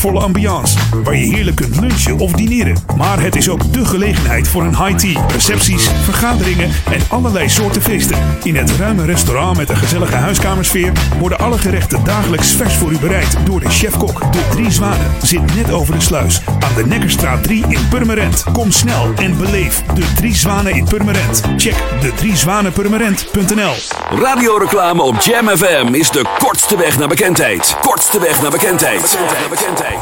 [0.00, 2.76] sfeervolle ambiance, waar je heerlijk kunt lunchen of dineren.
[2.96, 7.82] Maar het is ook de gelegenheid voor een high tea, recepties, vergaderingen en allerlei soorten
[7.82, 8.18] feesten.
[8.42, 12.98] In het ruime restaurant met een gezellige huiskamersfeer worden alle gerechten dagelijks vers voor u
[12.98, 14.32] bereid door de chefkok.
[14.32, 18.44] De Drie Zwanen zit net over de sluis aan de Nekkerstraat 3 in Purmerend.
[18.52, 21.42] Kom snel en beleef de Drie Zwanen in Purmerend.
[21.56, 23.74] Check de driezwanenpurmerend.nl
[24.18, 26.24] Radioreclame op Jam FM is de
[26.60, 27.76] Kortste weg naar bekendheid.
[27.80, 29.18] Kortste weg naar bekendheid.
[29.50, 29.98] Bekendheid.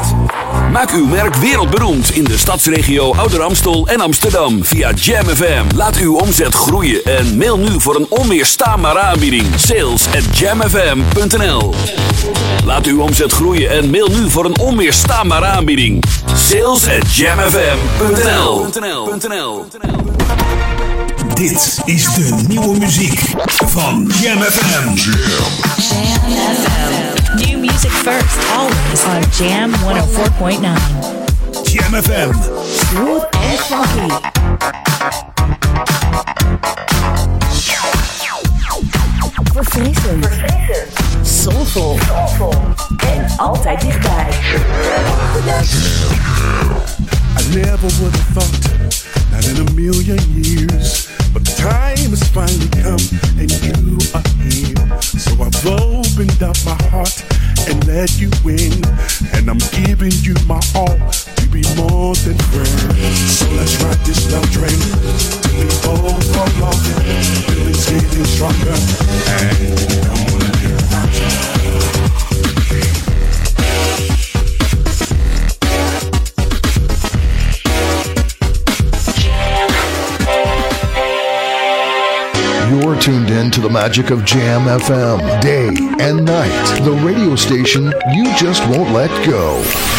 [0.71, 5.75] Maak uw merk wereldberoemd in de stadsregio Ouder Amstel en Amsterdam via Jam FM.
[5.75, 9.45] Laat uw omzet groeien en mail nu voor een onweerstaanbare aanbieding.
[9.55, 11.73] Sales at jamfm.nl
[12.65, 16.03] Laat uw omzet groeien en mail nu voor een onweerstaanbare aanbieding.
[16.33, 18.67] Sales at jamfm.nl
[21.33, 23.21] Dit is de nieuwe muziek
[23.65, 25.68] van Jam FM.
[26.35, 27.45] FM.
[27.45, 30.61] New music first, always on Jam 104.9.
[31.65, 32.33] Jam FM.
[32.65, 34.09] Smooth and funky.
[39.53, 40.27] Verfrissend.
[41.23, 41.97] Soulful.
[42.97, 44.27] En altijd dichtbij.
[47.37, 48.69] I never would have thought,
[49.31, 50.48] not in a million years.
[83.69, 85.67] The magic of Jam FM, day
[86.03, 86.81] and night.
[86.83, 89.98] The radio station you just won't let go.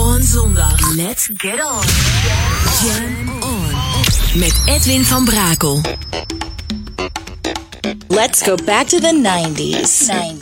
[0.00, 0.96] On zondag.
[0.96, 1.82] Let's get on.
[2.82, 4.38] Jam on.
[4.38, 5.80] Met Edwin van Brakel.
[8.08, 10.08] Let's go back to the 90s.
[10.08, 10.39] 90s.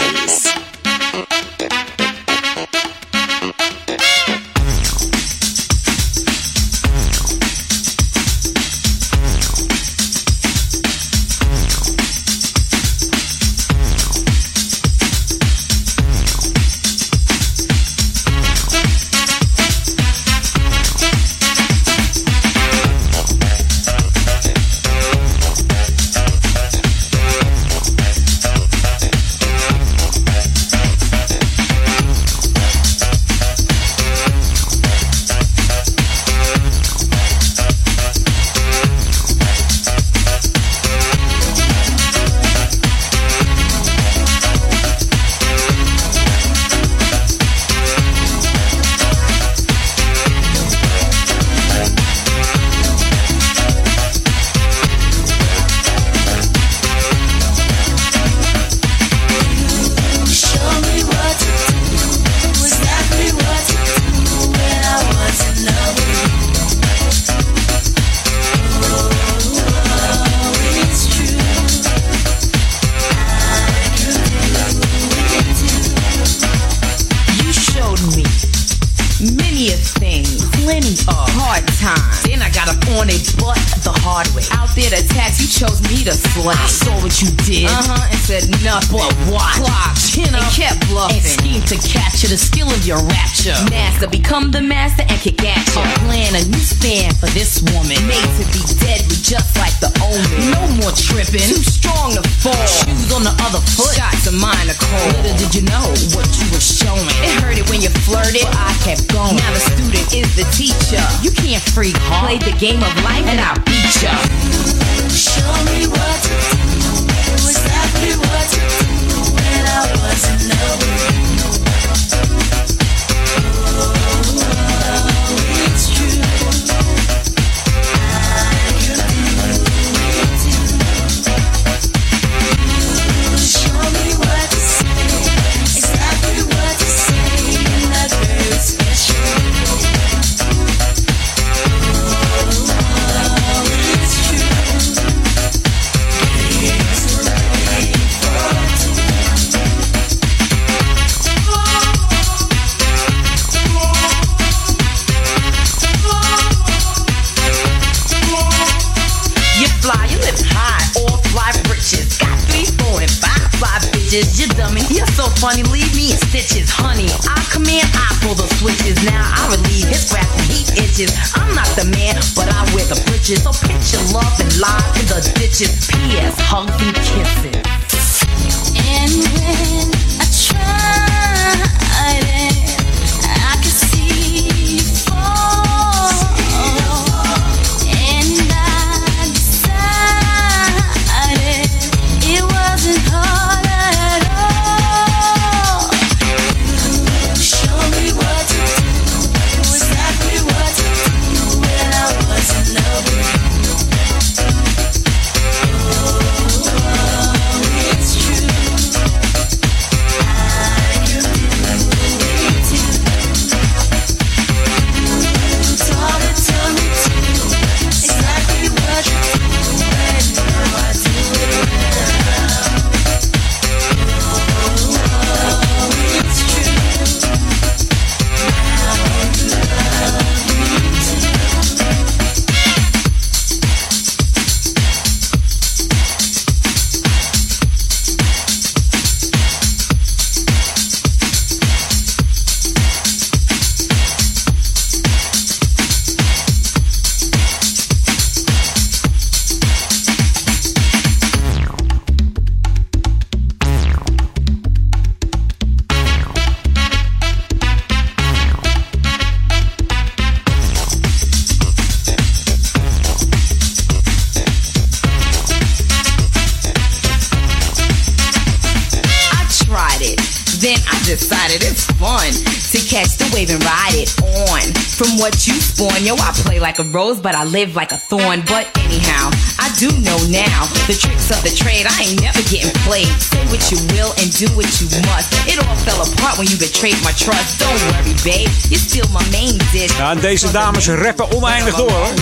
[276.69, 278.45] Like a rose, but I live like a thorn.
[278.45, 281.87] But anyhow, I do know now the tricks of the trade.
[281.89, 283.09] I ain't never getting played.
[283.33, 285.33] Say what you will and do what you must.
[285.49, 287.57] It all fell apart when you betrayed my trust.
[287.57, 289.97] Don't worry, babe, you're still my main dish.
[289.97, 291.91] Ja, en deze dames rappen oneindig door.
[291.91, 292.13] hoor.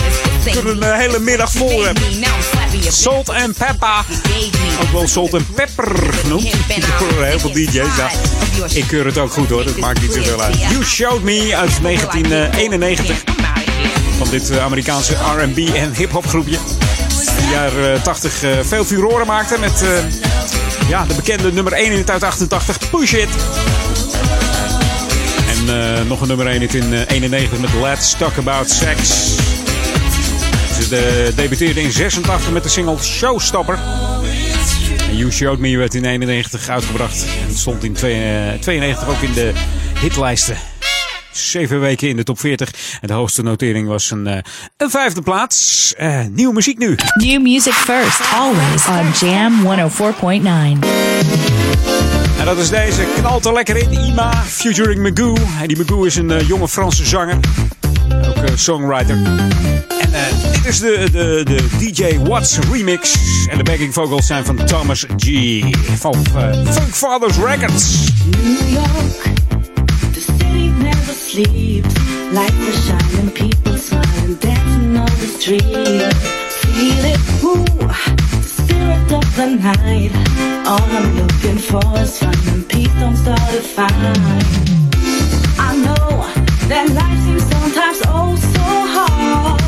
[0.51, 2.03] Kunnen een hele middag vol rappen.
[2.87, 4.05] Salt and Pepper.
[4.81, 6.51] Ook wel Salt and Pepper genoemd.
[6.99, 7.95] Door heel veel DJ's.
[7.97, 8.09] Ja.
[8.69, 10.59] Ik keur het ook goed hoor, dat maakt niet zoveel uit.
[10.59, 13.26] You Showed Me uit 1991.
[14.17, 16.55] Van dit eh, Amerikaanse R&B en hip-hop groepje.
[17.37, 19.89] In de jaren 80 eh, veel furoren maakte met eh,
[20.89, 23.29] ja, de bekende nummer 1 in het uit 88, Push It.
[25.49, 29.07] En eh, nog een nummer 1 hit in eh, 91 met Let's Talk About Sex.
[30.79, 33.79] Ze de, debuteerde in 86 met de single Showstopper.
[35.09, 37.25] En You Showed Me werd in 91 uitgebracht.
[37.49, 39.51] En stond in twee- eh, 92 ook in de
[39.99, 40.57] hitlijsten.
[41.31, 42.71] Zeven weken in de top 40.
[43.01, 44.37] En de hoogste notering was een, eh,
[44.77, 45.93] een vijfde plaats.
[45.97, 46.95] Eh, nieuwe muziek nu.
[47.15, 50.79] New music first, always on Jam 104.9.
[52.39, 53.05] En dat is deze.
[53.15, 53.91] Knalt er lekker in.
[53.91, 55.35] Ima, featuring Magoo.
[55.61, 57.37] En die Magoo is een eh, jonge Franse zanger.
[58.27, 59.15] Ook songwriter.
[59.15, 63.15] En eh, dit is de, de, de DJ Watts remix.
[63.49, 65.29] En de backing vocals zijn van Thomas G.
[65.97, 68.11] Van eh, Funk Fathers Records.
[68.43, 69.33] New York,
[70.79, 71.95] never sleeps.
[72.31, 76.13] Lights are shining, people smiling, dancing on the street.
[76.73, 77.65] Feel it, ooh,
[78.43, 80.11] spirit of the night.
[80.67, 83.91] All I'm looking for is fun and peace don't start a fight.
[85.59, 86.07] I know
[86.69, 88.65] that life seems sometimes oh so
[88.95, 89.61] hard,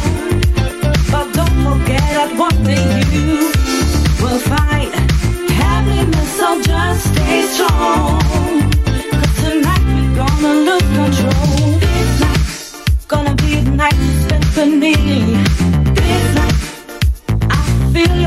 [1.11, 3.51] but don't forget that one thing you
[4.21, 4.93] will find
[5.49, 6.29] happiness.
[6.37, 8.28] So just stay strong.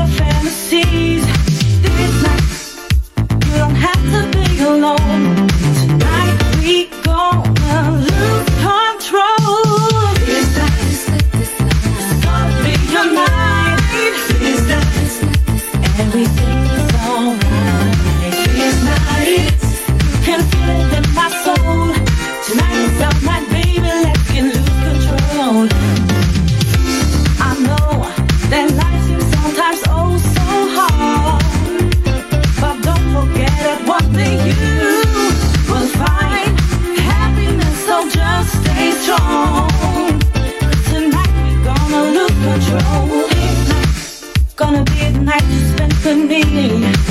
[0.07, 1.22] Fantasies.
[46.41, 47.02] feeling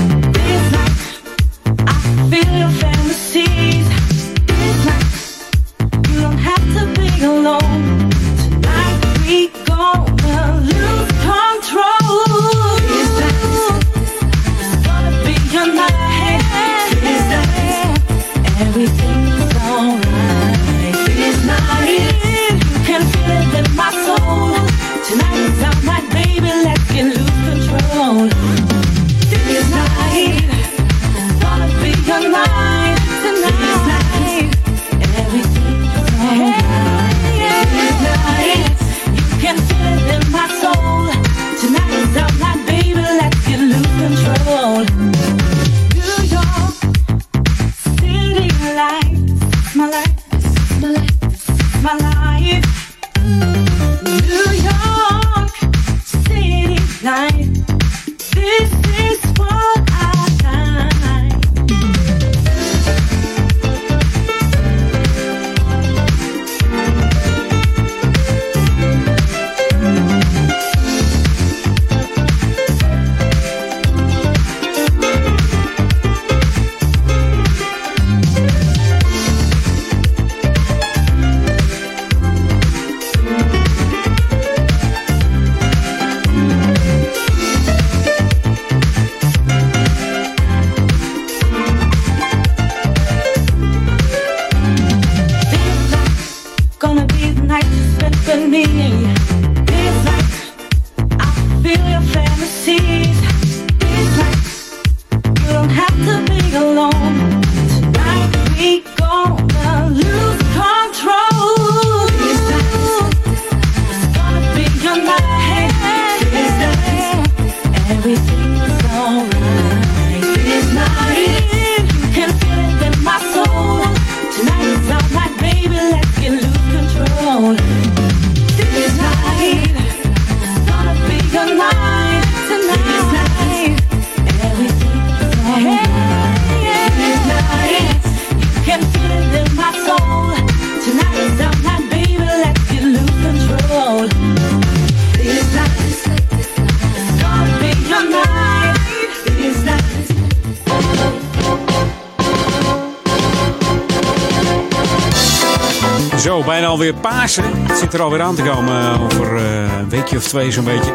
[157.03, 157.45] Pasen.
[157.67, 160.65] Het zit er alweer aan te komen eh, over eh, een weekje of twee zo'n
[160.65, 160.95] beetje.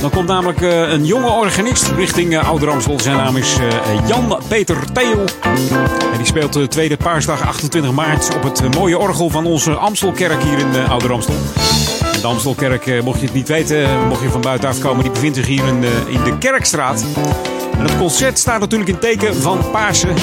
[0.00, 2.54] Dan komt namelijk eh, een jonge organist richting uh.
[2.96, 3.56] Zijn naam is
[4.06, 5.24] Jan-Peter Theo.
[6.12, 10.42] En die speelt de tweede paasdag 28 maart op het mooie orgel van onze Amstelkerk
[10.42, 10.90] hier in uh.
[10.90, 15.36] En De Amstelkerk, mocht je het niet weten, mocht je van buitenaf komen, die bevindt
[15.36, 17.04] zich hier in de, in de Kerkstraat.
[17.72, 20.14] En het concert staat natuurlijk in teken van Pasen.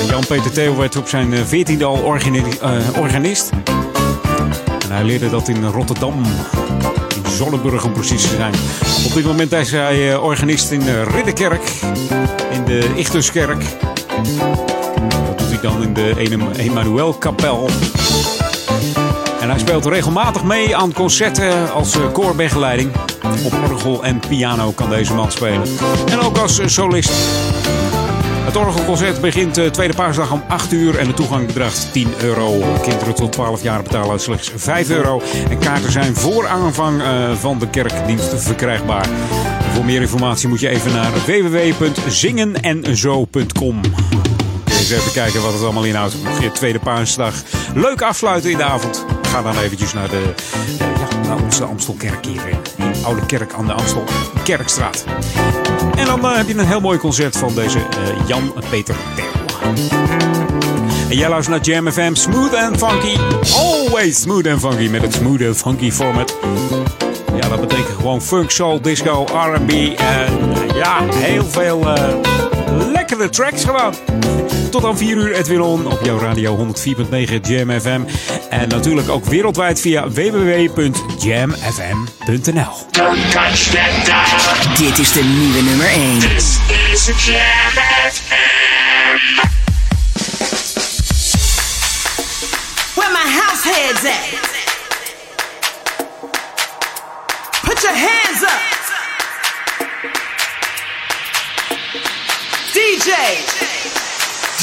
[0.00, 2.58] En Jan-Peter Theo werd op zijn eh, 14e al organi-
[2.98, 3.50] organist.
[4.90, 6.24] Hij leerde dat in Rotterdam.
[7.24, 8.54] In Zonneburg om precies te zijn.
[9.06, 11.62] Op dit moment is hij eh, organist in de Ridderkerk.
[12.50, 13.64] In de Ichtuskerk.
[15.26, 16.14] Dat doet hij dan in de
[16.56, 17.68] Emanuelkapel.
[19.40, 22.90] En hij speelt regelmatig mee aan concerten als eh, koorbegeleiding.
[23.44, 25.62] Op orgel en piano kan deze man spelen.
[26.10, 27.12] En ook als eh, solist.
[28.40, 32.62] Het orgelconcert begint eh, tweede paasdag om 8 uur en de toegang bedraagt 10 euro.
[32.82, 35.22] Kinderen tot 12 jaar betalen slechts 5 euro.
[35.50, 39.08] En kaarten zijn voor aanvang eh, van de kerkdienst verkrijgbaar.
[39.72, 43.80] Voor meer informatie moet je even naar www.zingenenzo.com.
[44.64, 46.16] Eens even kijken wat het allemaal inhoudt.
[46.40, 47.34] Je tweede paasdag
[47.74, 49.04] leuk afsluiten in de avond.
[49.22, 50.34] Ga dan eventjes naar, de,
[50.78, 52.40] eh, ja, naar onze Amstelkerk hier.
[53.02, 54.04] Oude Kerk aan de Amstel
[54.44, 55.04] Kerkstraat.
[55.96, 59.24] En dan eh, heb je een heel mooi concert van deze eh, Jan-Peter Theo.
[61.08, 63.16] En jij luistert naar Jam FM Smooth and Funky.
[63.56, 66.36] Always smooth and funky met het smooth and funky format.
[67.40, 71.86] Ja, dat betekent gewoon funk, soul, disco, R&B en eh, ja, heel veel
[73.10, 73.94] lekkere tracks gewoon.
[74.70, 76.64] Tot aan 4 uur Edwin On op jouw radio 104.9
[77.42, 78.00] Jam FM.
[78.50, 81.12] En natuurlijk ook wereldwijd via www.jamfm.nl.
[84.76, 86.18] Dit is de nieuwe nummer 1.
[86.18, 86.58] This
[86.90, 87.82] is Jam
[88.12, 88.38] FM.
[92.94, 94.39] Where my house heads at?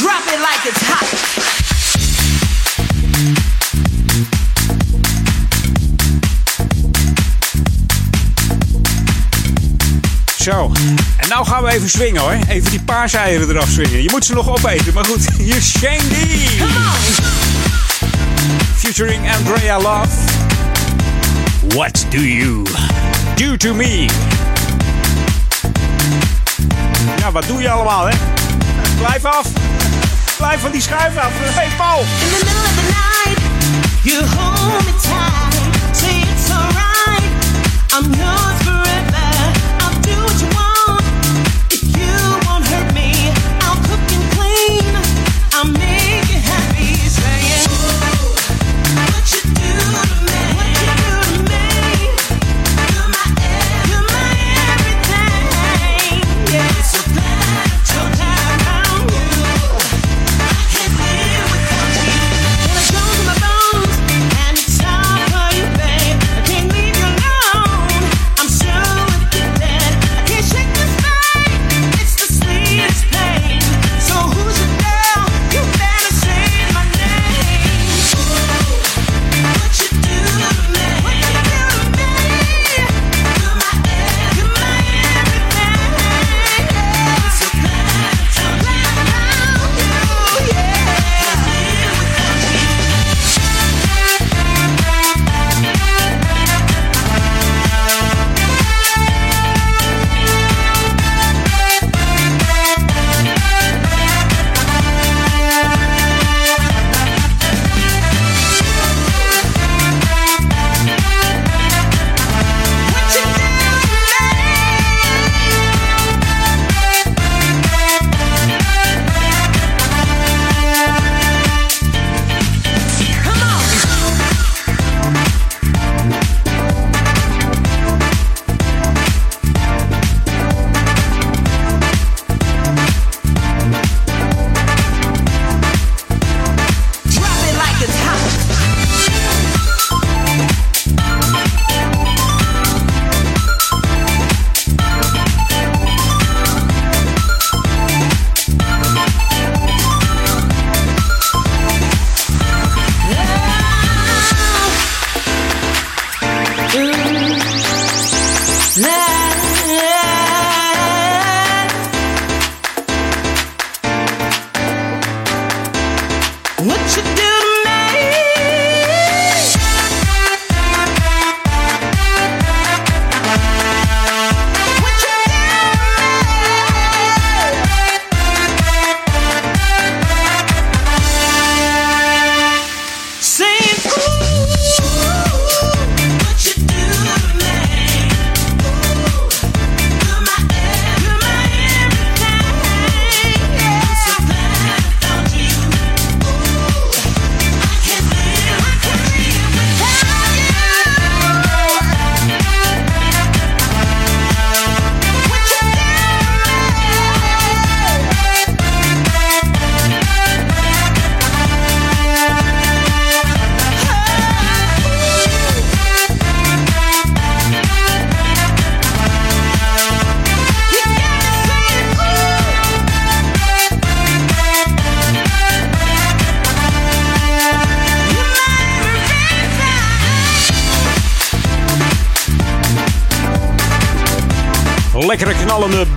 [0.07, 1.07] Drop it like it's hot.
[10.37, 10.71] Zo,
[11.17, 12.37] en nou gaan we even swingen hoor.
[12.47, 14.03] Even die paaseieren eraf swingen.
[14.03, 15.27] Je moet ze nog opeten, maar goed.
[15.77, 16.15] Shane D.
[18.75, 20.07] Featuring Andrea Love.
[21.67, 22.63] What do you
[23.35, 24.09] do to me?
[27.17, 28.15] Ja, wat doe je allemaal hè?
[28.97, 29.47] Blijf af.
[30.37, 31.31] Blijf van die schuif af.
[31.35, 31.99] Hey Paul.
[31.99, 33.39] In the middle of the night,
[34.03, 35.95] you hold me tight.
[35.95, 37.31] Say it's alright.
[37.93, 38.86] I'm yours forever.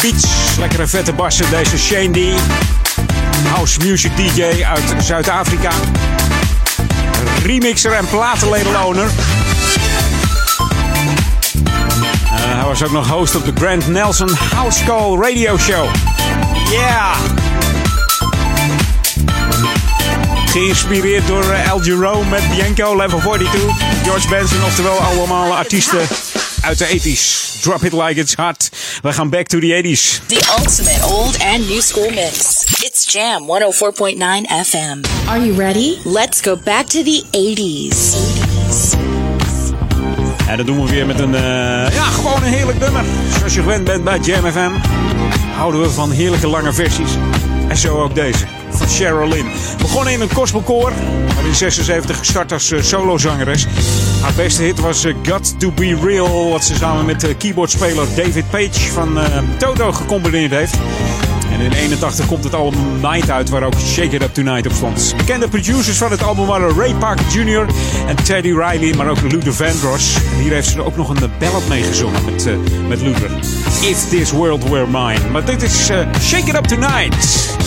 [0.02, 1.50] Beats, lekkere vette bassen.
[1.50, 2.40] Deze Shane D,
[3.48, 5.70] house music DJ uit Zuid-Afrika.
[7.44, 9.04] Remixer en platenlabelowner.
[9.04, 9.10] Uh,
[12.32, 15.88] hij was ook nog host op de Grant Nelson House Call Radio Show.
[16.70, 17.16] Yeah!
[20.46, 23.60] Geïnspireerd door Al Jerome met Bianco, Level 42,
[24.04, 26.00] George Benson, oftewel allemaal artiesten
[26.62, 27.60] uit de 80s.
[27.60, 28.70] Drop it like it's hot.
[29.02, 30.26] We gaan back to the 80s.
[30.26, 32.64] The ultimate old and new school mix.
[32.84, 34.16] It's Jam 104.9
[34.46, 35.28] FM.
[35.28, 35.98] Are you ready?
[36.04, 38.50] Let's go back to the 80s.
[38.70, 39.19] 80s.
[40.50, 41.40] En dat doen we weer met een, uh,
[41.92, 43.04] ja, gewoon een heerlijk nummer.
[43.38, 44.70] Zoals je gewend bent bij Jam FM,
[45.56, 47.10] houden we van heerlijke lange versies.
[47.68, 49.50] En zo ook deze, van Cheryl Lynn.
[49.78, 50.92] Begonnen in een gospelkoor,
[51.34, 53.66] maar in 76 gestart als uh, solozangeres.
[54.22, 58.50] Haar beste hit was uh, Got To Be Real, wat ze samen met keyboardspeler David
[58.50, 59.18] Page van
[59.58, 60.78] Toto gecombineerd heeft.
[61.60, 64.72] En in 81 komt het album Night uit, waar ook Shake It Up Tonight op
[64.72, 65.14] stond.
[65.16, 67.66] Bekende producers van het album waren Ray Parker Jr.
[68.06, 70.14] en Teddy Riley, maar ook Luther Vandross.
[70.14, 72.54] En hier heeft ze ook nog een ballad meegezongen met, uh,
[72.88, 73.30] met Luther.
[73.80, 75.20] If This World Were Mine.
[75.32, 77.58] Maar dit is uh, Shake It Up Tonight.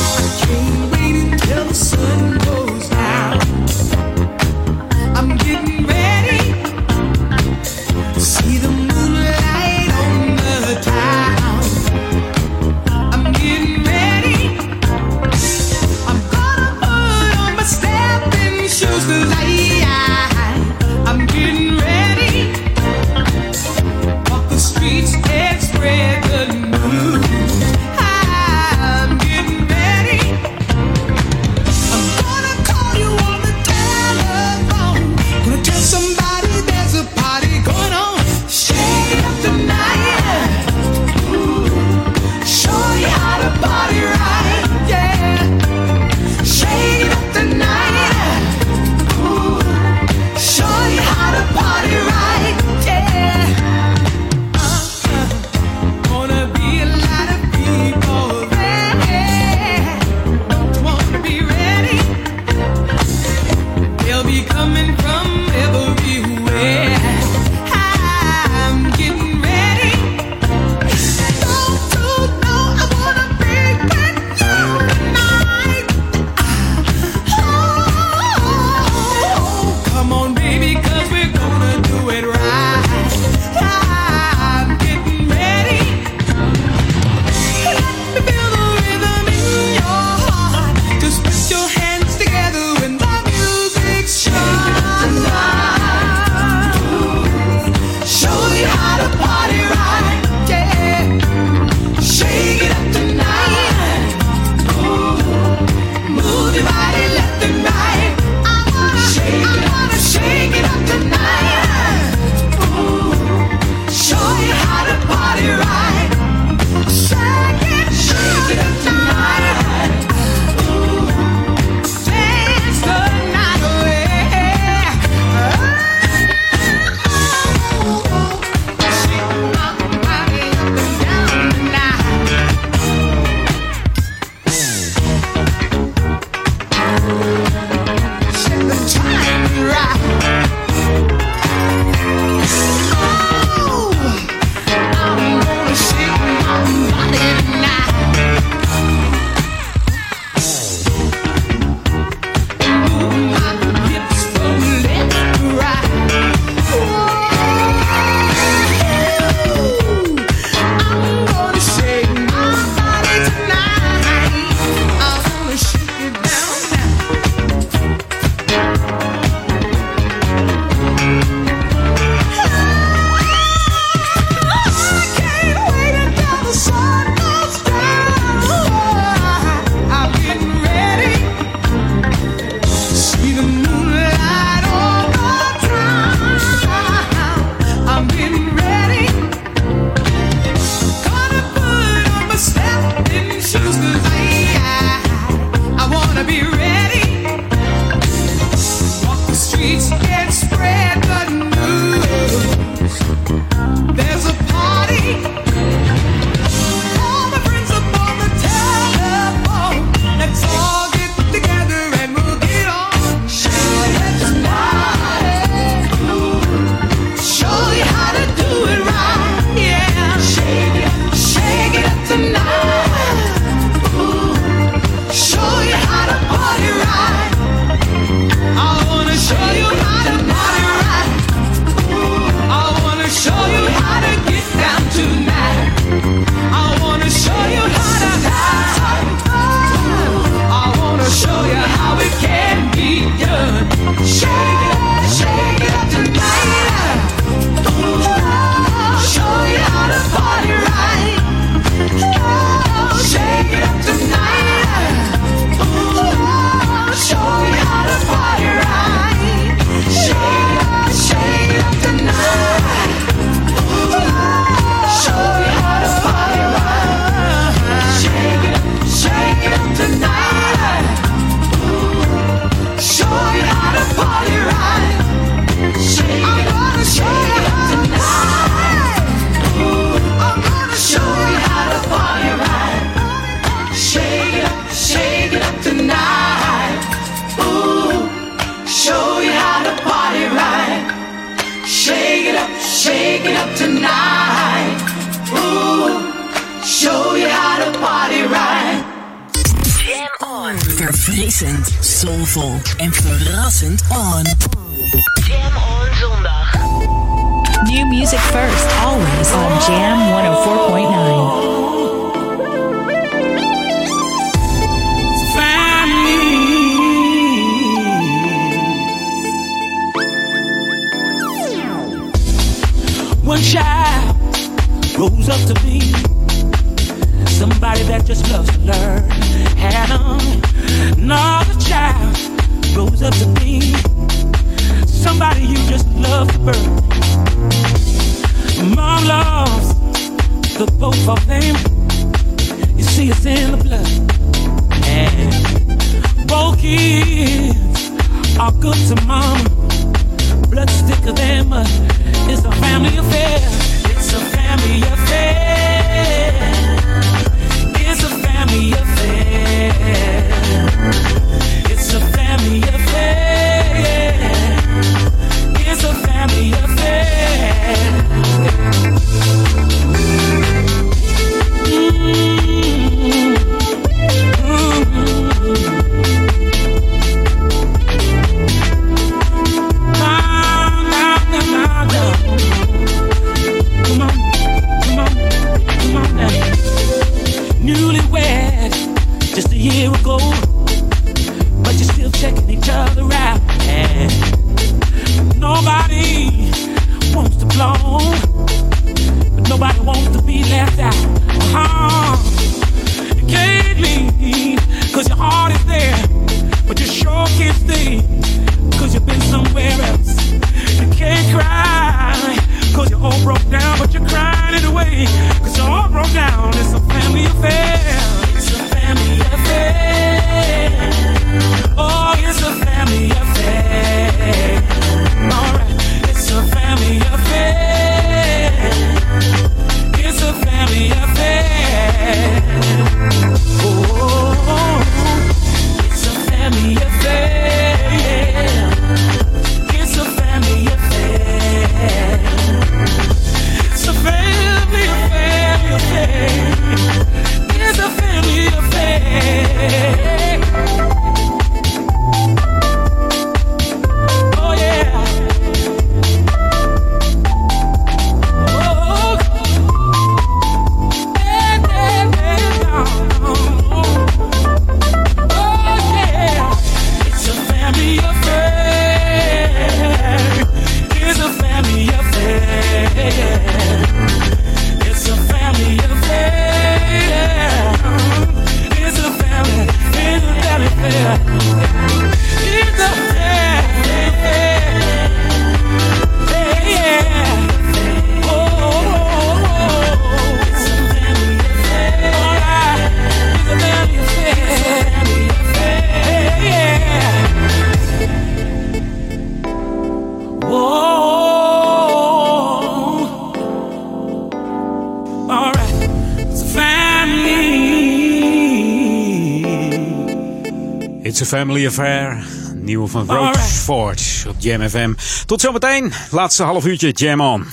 [511.53, 512.23] Family Affair.
[512.53, 514.93] Nieuwe van Roachford op Jam FM.
[515.25, 515.93] Tot zometeen.
[516.11, 517.45] Laatste half uurtje Jam On.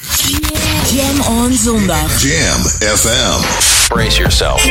[0.95, 2.23] Jam on zondag.
[2.23, 2.61] Jam
[2.97, 3.41] FM.
[3.89, 4.65] Brace yourself.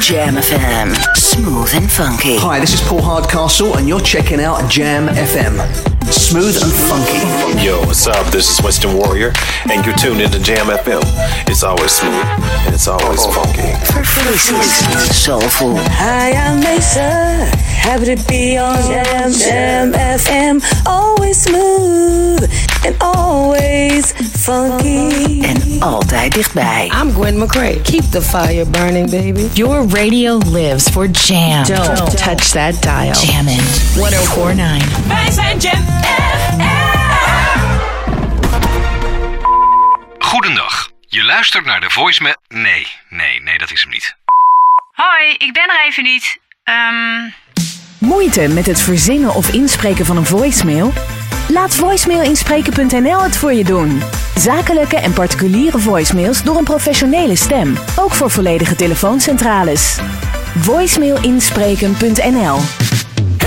[0.00, 0.94] Jam FM.
[1.12, 2.36] Smooth and funky.
[2.36, 5.87] Hi, this is Paul Hardcastle, and you're checking out Jam FM.
[6.10, 7.64] Smooth and funky.
[7.64, 8.32] Yo, what's up?
[8.32, 9.32] This is Western Warrior,
[9.70, 11.02] and you're tuned into Jam FM.
[11.48, 12.24] It's always smooth,
[12.64, 13.32] and it's always oh.
[13.32, 13.72] funky.
[15.12, 15.76] Soulful.
[15.76, 17.50] Hi, I'm Mesa.
[17.88, 20.86] Happy to be on Jam Jam FM.
[20.86, 22.50] Always smooth
[22.84, 25.42] and always funky.
[25.42, 26.92] En altijd dichtbij.
[27.02, 27.80] I'm Gwen McCrae.
[27.82, 29.48] Keep the fire burning, baby.
[29.52, 31.64] Your radio lives for jam.
[31.64, 33.12] Don't touch that dial.
[33.12, 33.64] Jammin'
[33.96, 34.82] 1049.
[35.58, 35.84] Jam
[40.18, 40.90] Goedendag.
[41.00, 42.34] Je luistert naar de voicemail.
[42.48, 44.16] Nee, nee, nee, dat is hem niet.
[44.92, 46.38] Hoi, ik ben er even niet.
[46.64, 47.28] Ehm,
[47.98, 50.92] Moeite met het verzinnen of inspreken van een voicemail?
[51.48, 54.02] Laat voicemailinspreken.nl het voor je doen.
[54.34, 57.78] Zakelijke en particuliere voicemails door een professionele stem.
[57.96, 59.98] Ook voor volledige telefooncentrales.
[60.58, 62.58] voicemailinspreken.nl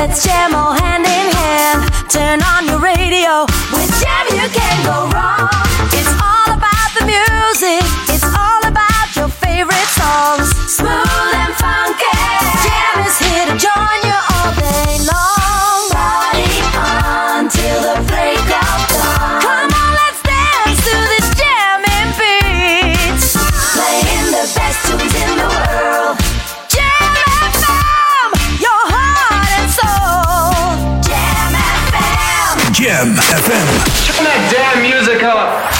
[0.00, 1.84] Let's jam all hand in hand.
[2.08, 3.44] Turn on your radio.
[3.68, 5.52] With jam, you can't go wrong.
[5.92, 7.84] It's all about the music.
[8.08, 10.69] It's all about your favorite songs.
[33.00, 33.68] Jam FM.
[34.04, 35.72] Turn that damn music up.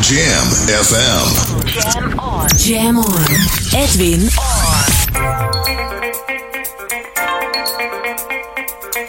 [0.00, 1.28] Jam FM.
[1.76, 2.48] Jam on.
[2.56, 3.28] Jam on.
[3.76, 4.88] Edwin on.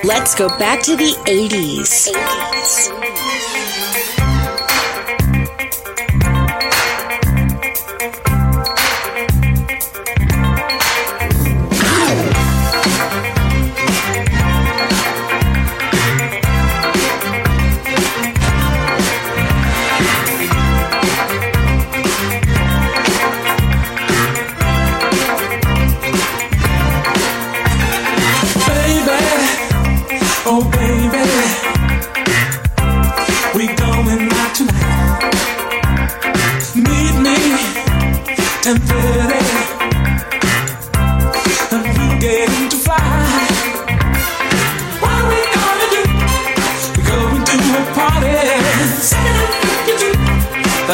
[0.03, 2.09] Let's go back to the 80s.
[2.11, 2.38] 80s.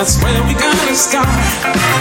[0.05, 1.94] That's where we gonna start.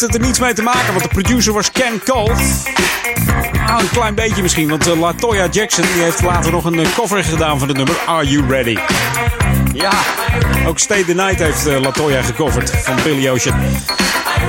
[0.00, 2.34] Heeft het er niets mee te maken, want de producer was Ken Cole.
[3.66, 6.94] Ah, een klein beetje misschien, want uh, Latoya Jackson die heeft later nog een eh,
[6.94, 8.76] cover gedaan van het nummer Are You Ready?
[9.72, 9.92] Ja,
[10.66, 13.60] ook Stay the Night heeft uh, Latoya gecoverd van Billy Ocean.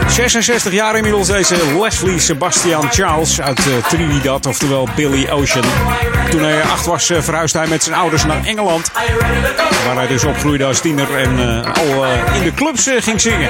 [0.08, 5.66] 66 jaar inmiddels deze Leslie Sebastian Charles uit Trinidad, oftewel Billy Ocean.
[6.32, 8.92] Toen hij acht was, uh, verhuisde hij met zijn ouders naar Engeland.
[9.86, 13.50] Waar hij dus opgroeide als tiener en uh, al in de clubs ging zingen.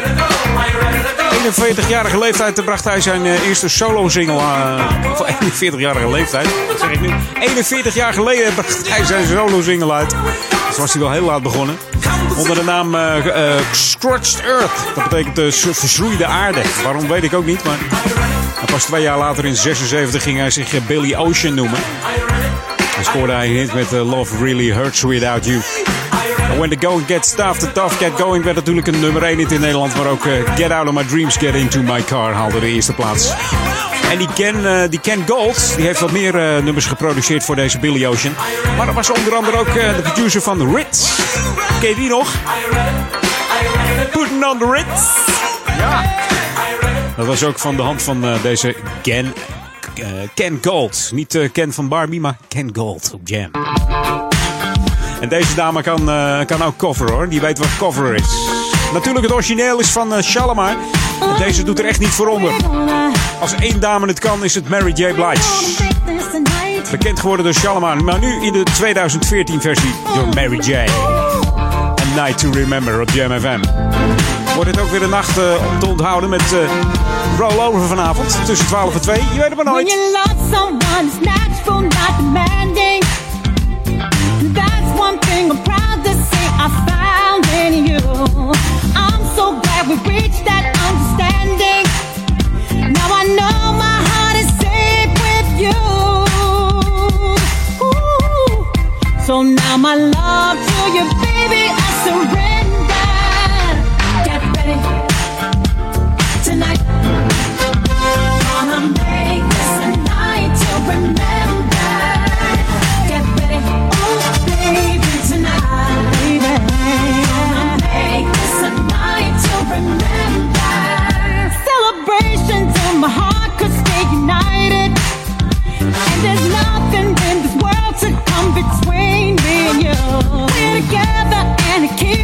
[1.42, 4.80] 41-jarige leeftijd bracht hij zijn eerste solo-single aan.
[5.12, 6.48] Of 41-jarige leeftijd,
[6.80, 7.10] zeg ik nu?
[7.40, 10.16] 41 jaar geleden bracht hij zijn solo-single uit.
[10.68, 11.78] Dus was hij wel heel laat begonnen.
[12.38, 12.96] Onder de naam
[13.72, 14.96] Scorched Earth.
[14.96, 16.62] Dat betekent uh, verschroeide aarde.
[16.84, 17.78] Waarom weet ik ook niet, maar
[18.66, 21.80] pas twee jaar later in 76 ging hij zich Billy Ocean noemen.
[23.02, 25.62] En scoorde hij een hit met Love Really Hurts Without You.
[26.50, 29.38] And when the going gets tough, the tough get going werd natuurlijk een nummer 1
[29.38, 29.96] hit in Nederland.
[29.96, 30.22] Maar ook
[30.56, 33.34] Get Out of My Dreams, Get Into My Car haalde de eerste plaats.
[34.12, 36.34] En die Ken, uh, die Ken Gold, die heeft wat meer
[36.64, 38.34] nummers geproduceerd voor deze Billy Ocean.
[38.78, 41.20] Maar dat was onder andere ook de producer van The Ritz.
[41.80, 42.34] Ken je die nog?
[44.12, 45.02] Putting on the Ritz.
[45.78, 46.16] Ja.
[47.16, 49.34] Dat was ook van de hand van deze Ken,
[50.34, 51.10] Ken Gold.
[51.14, 53.52] Niet Ken van Barbie, maar Ken Gold op Jam.
[55.22, 56.06] En deze dame kan,
[56.46, 57.30] kan ook cover hoor.
[57.30, 58.36] Die weet wat cover is.
[58.94, 60.76] Natuurlijk het origineel is van Shalimar.
[61.22, 62.54] En deze doet er echt niet voor onder.
[63.40, 65.14] Als één dame het kan, is het Mary J.
[65.14, 65.42] Blige.
[66.92, 71.11] Bekend geworden door Shalimar, maar nu in de 2014 versie door Mary J.
[72.16, 73.60] Night to Remember op Jam FM.
[74.56, 75.44] Wordt het ook weer een nacht uh,
[75.74, 76.60] om te onthouden met uh,
[77.38, 79.18] rollover vanavond tussen 12 en 2.
[79.18, 79.88] Je weet het maar nooit.
[79.88, 83.04] When you love someone, it's natural, not demanding.
[84.54, 88.00] That's one thing I'm proud to say I found in you.
[88.96, 91.86] I'm so glad we reached that understanding.
[92.94, 95.80] Now I know my heart is safe with you.
[99.26, 101.64] So now my love to you, baby,
[102.04, 102.41] surrender.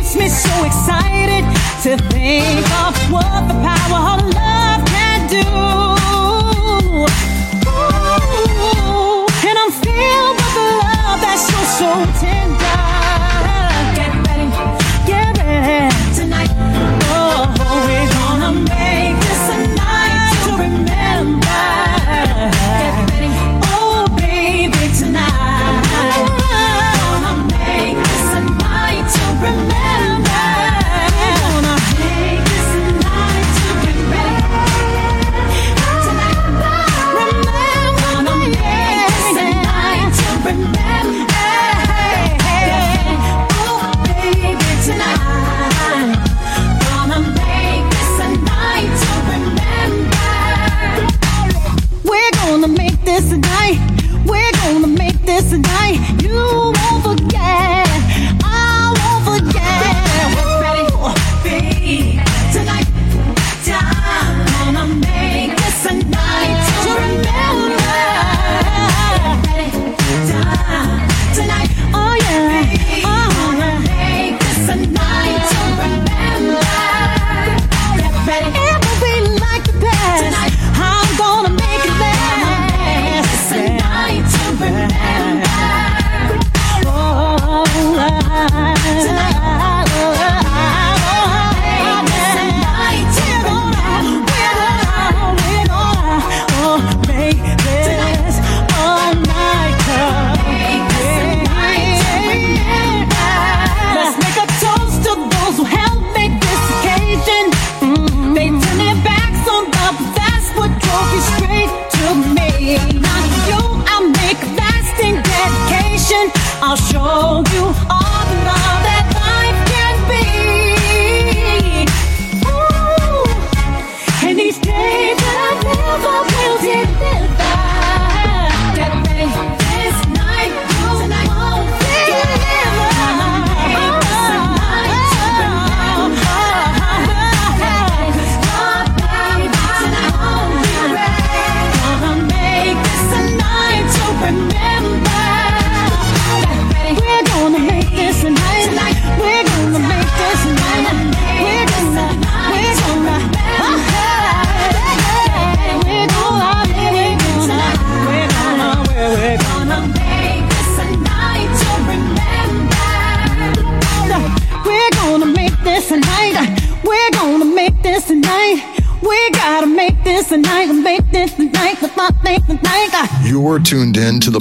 [0.08, 1.44] Keeps me so excited
[1.84, 5.67] to think of what the power of love can do.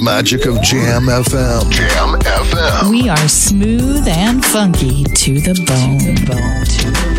[0.07, 1.69] magic of Jam FM.
[1.69, 2.89] Jam FM.
[2.89, 5.99] We are smooth and funky to the bone.
[5.99, 7.16] To the bone.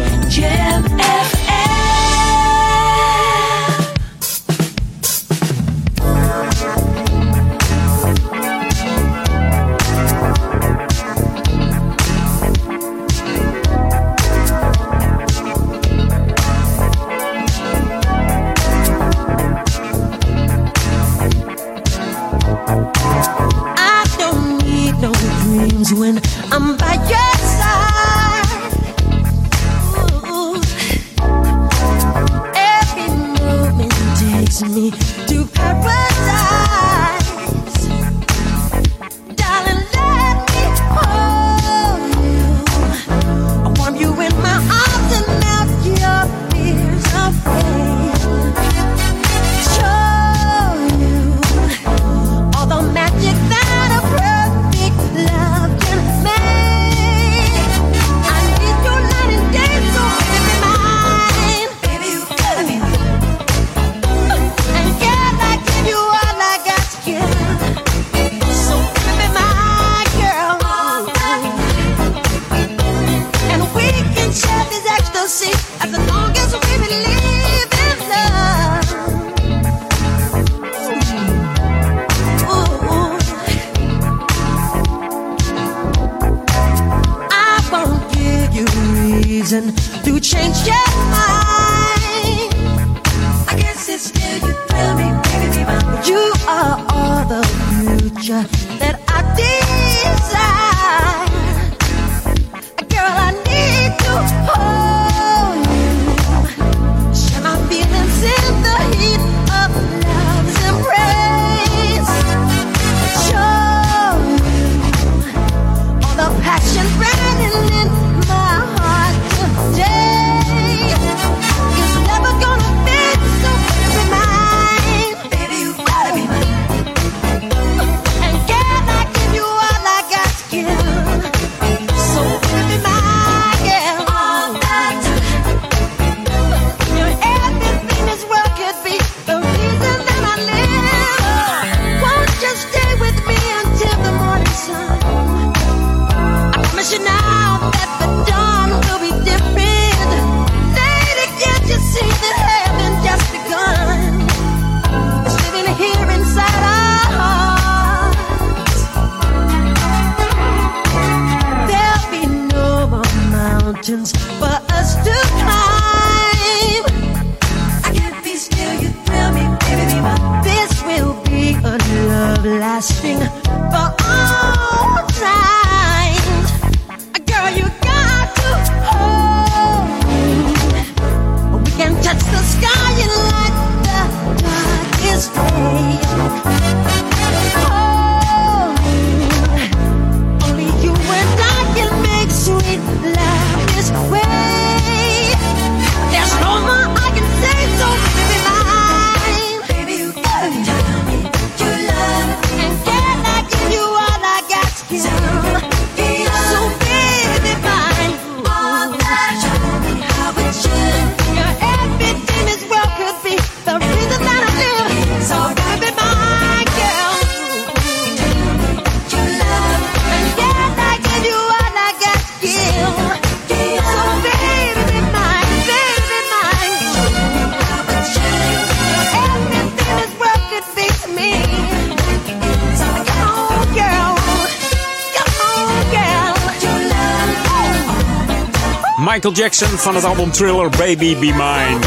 [239.29, 241.79] Michael Jackson van het album Thriller Baby Be Mine.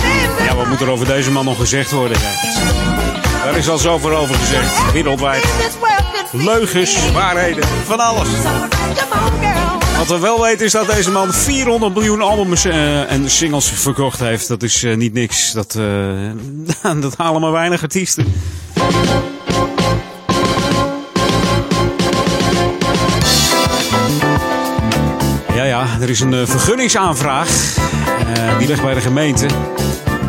[0.45, 2.17] Ja, wat moet er over deze man nog gezegd worden?
[2.19, 3.43] Hè?
[3.43, 5.43] Daar is al zoveel over gezegd, wereldwijd.
[6.31, 8.27] Leugens, waarheden, van alles.
[9.97, 14.19] Wat we wel weten is dat deze man 400 miljoen albums eh, en singles verkocht
[14.19, 14.47] heeft.
[14.47, 15.51] Dat is eh, niet niks.
[15.51, 18.33] Dat, eh, dat halen maar weinig artiesten.
[26.01, 27.77] er is een eh, vergunningsaanvraag.
[28.35, 29.45] Eh, die ligt bij de gemeente.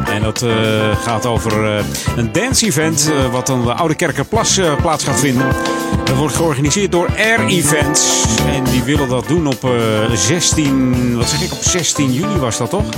[0.05, 1.85] En dat eh, gaat over
[2.17, 3.11] een dance-event.
[3.31, 5.47] wat dan de Oude Kerkerplas plaats gaat vinden.
[6.05, 8.25] Dat wordt georganiseerd door Air Events.
[8.47, 9.71] En die willen dat doen op
[10.15, 11.17] 16.
[11.17, 11.53] Wat zeg ik?
[11.53, 12.89] Op 16 juli was dat toch?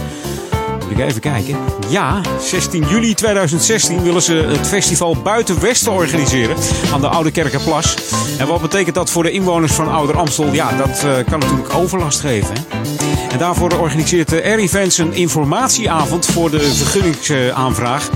[0.99, 1.57] Even kijken.
[1.89, 6.57] Ja, 16 juli 2016 willen ze het festival Buiten Westen organiseren
[6.93, 7.97] aan de Oude Kerkenplas.
[8.39, 10.53] En wat betekent dat voor de inwoners van Ouder Amstel?
[10.53, 12.55] Ja, dat eh, kan natuurlijk overlast geven.
[13.31, 18.09] En daarvoor organiseert de Air een informatieavond voor de vergunningsaanvraag.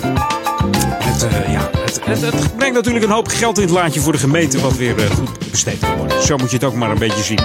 [1.22, 4.60] Eh, ja, het, het, brengt natuurlijk een hoop geld in het laadje voor de gemeente,
[4.60, 6.22] wat weer eh, goed besteed kan worden.
[6.22, 7.38] Zo moet je het ook maar een beetje zien.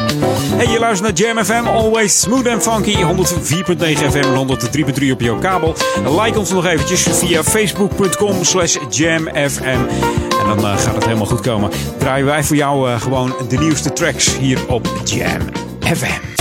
[0.55, 2.95] Hey, je luistert naar Jam FM, always smooth and funky.
[2.95, 3.01] 104.9
[4.11, 4.47] FM en
[5.01, 5.75] 103.3 op jouw kabel.
[6.21, 9.87] Like ons nog eventjes via facebook.com slash jamfm.
[10.39, 11.69] En dan eh, gaat het helemaal goed komen.
[11.97, 15.41] Draaien wij voor jou eh, gewoon de nieuwste tracks hier op Jam
[15.79, 16.40] FM.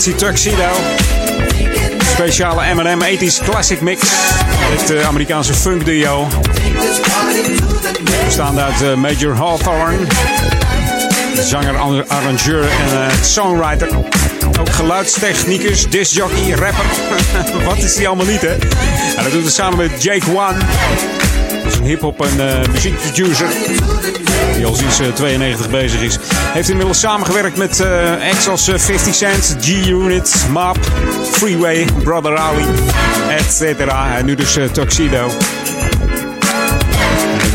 [0.00, 0.68] Formatie Tuxedo.
[2.12, 4.00] Speciale M&M 80s classic mix.
[4.02, 6.28] Het uh, Amerikaanse funk duo.
[8.24, 10.06] Bestaande uit uh, Major Hawthorne.
[11.40, 13.88] Zanger, arrangeur en uh, songwriter.
[14.60, 16.84] Ook geluidstechnicus, discjockey, rapper.
[17.68, 18.52] Wat is die allemaal niet, hè?
[19.16, 20.58] En dat doet het samen met Jake One.
[21.62, 23.48] Dat is een hip-hop en uh, muziekproducer.
[24.60, 26.18] Die al sinds uh, 92 bezig is.
[26.32, 30.78] Heeft inmiddels samengewerkt met uh, acts als 50 Cent, G-Unit, Map,
[31.30, 32.64] Freeway, Brother Ali,
[33.28, 33.80] etc.
[34.16, 35.30] En nu dus Tuxedo.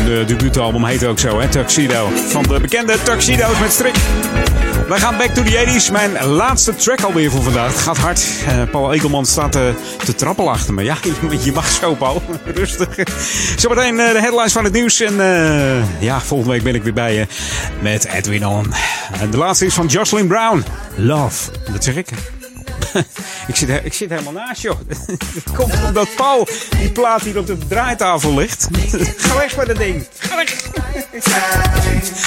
[0.04, 1.48] De debuutalbum heet ook zo, hè?
[1.48, 2.08] Tuxedo.
[2.28, 3.94] Van de bekende Tuxedo's met strik.
[4.88, 5.92] Wij gaan back to the 80s.
[5.92, 7.72] Mijn laatste track alweer voor vandaag.
[7.72, 8.24] Het gaat hard.
[8.48, 9.62] Uh, Paul Ekelman staat uh,
[10.04, 10.82] te trappelen achter me.
[10.82, 10.96] Ja,
[11.44, 12.22] je mag zo, Paul.
[12.54, 12.88] Rustig.
[13.56, 15.00] Zometeen uh, de headlines van het nieuws.
[15.00, 15.14] En
[15.98, 17.26] ja, volgende week ben ik weer bij je
[17.80, 18.74] met Edwin On.
[19.20, 20.64] En de laatste is van Jocelyn Brown.
[20.94, 21.50] Love.
[21.72, 22.08] Dat zeg ik.
[23.48, 24.78] ik, zit, ik zit helemaal naast, joh.
[24.98, 26.48] Het komt omdat Paul
[26.78, 28.68] die plaat hier op de draaitafel ligt.
[29.16, 30.06] Ga weg met dat ding.
[30.18, 32.25] Ga weg.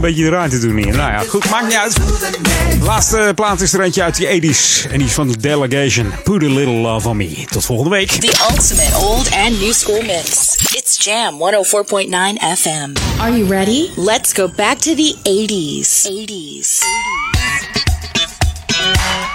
[0.00, 0.96] Een beetje raar te doen hier.
[0.96, 1.94] Nou ja, goed, maakt niet uit.
[1.94, 4.90] De laatste plaat is er eentje uit die 80s.
[4.90, 6.12] En die is van de Delegation.
[6.24, 7.44] Put a little love on me.
[7.50, 8.08] Tot volgende week.
[8.10, 10.56] The ultimate old and new school mix.
[10.74, 11.38] It's Jam 104.9
[12.56, 12.92] FM.
[13.18, 13.88] Are you ready?
[13.96, 16.08] Let's go back to the 80s.
[16.08, 16.78] 80s.
[18.78, 19.29] 80s.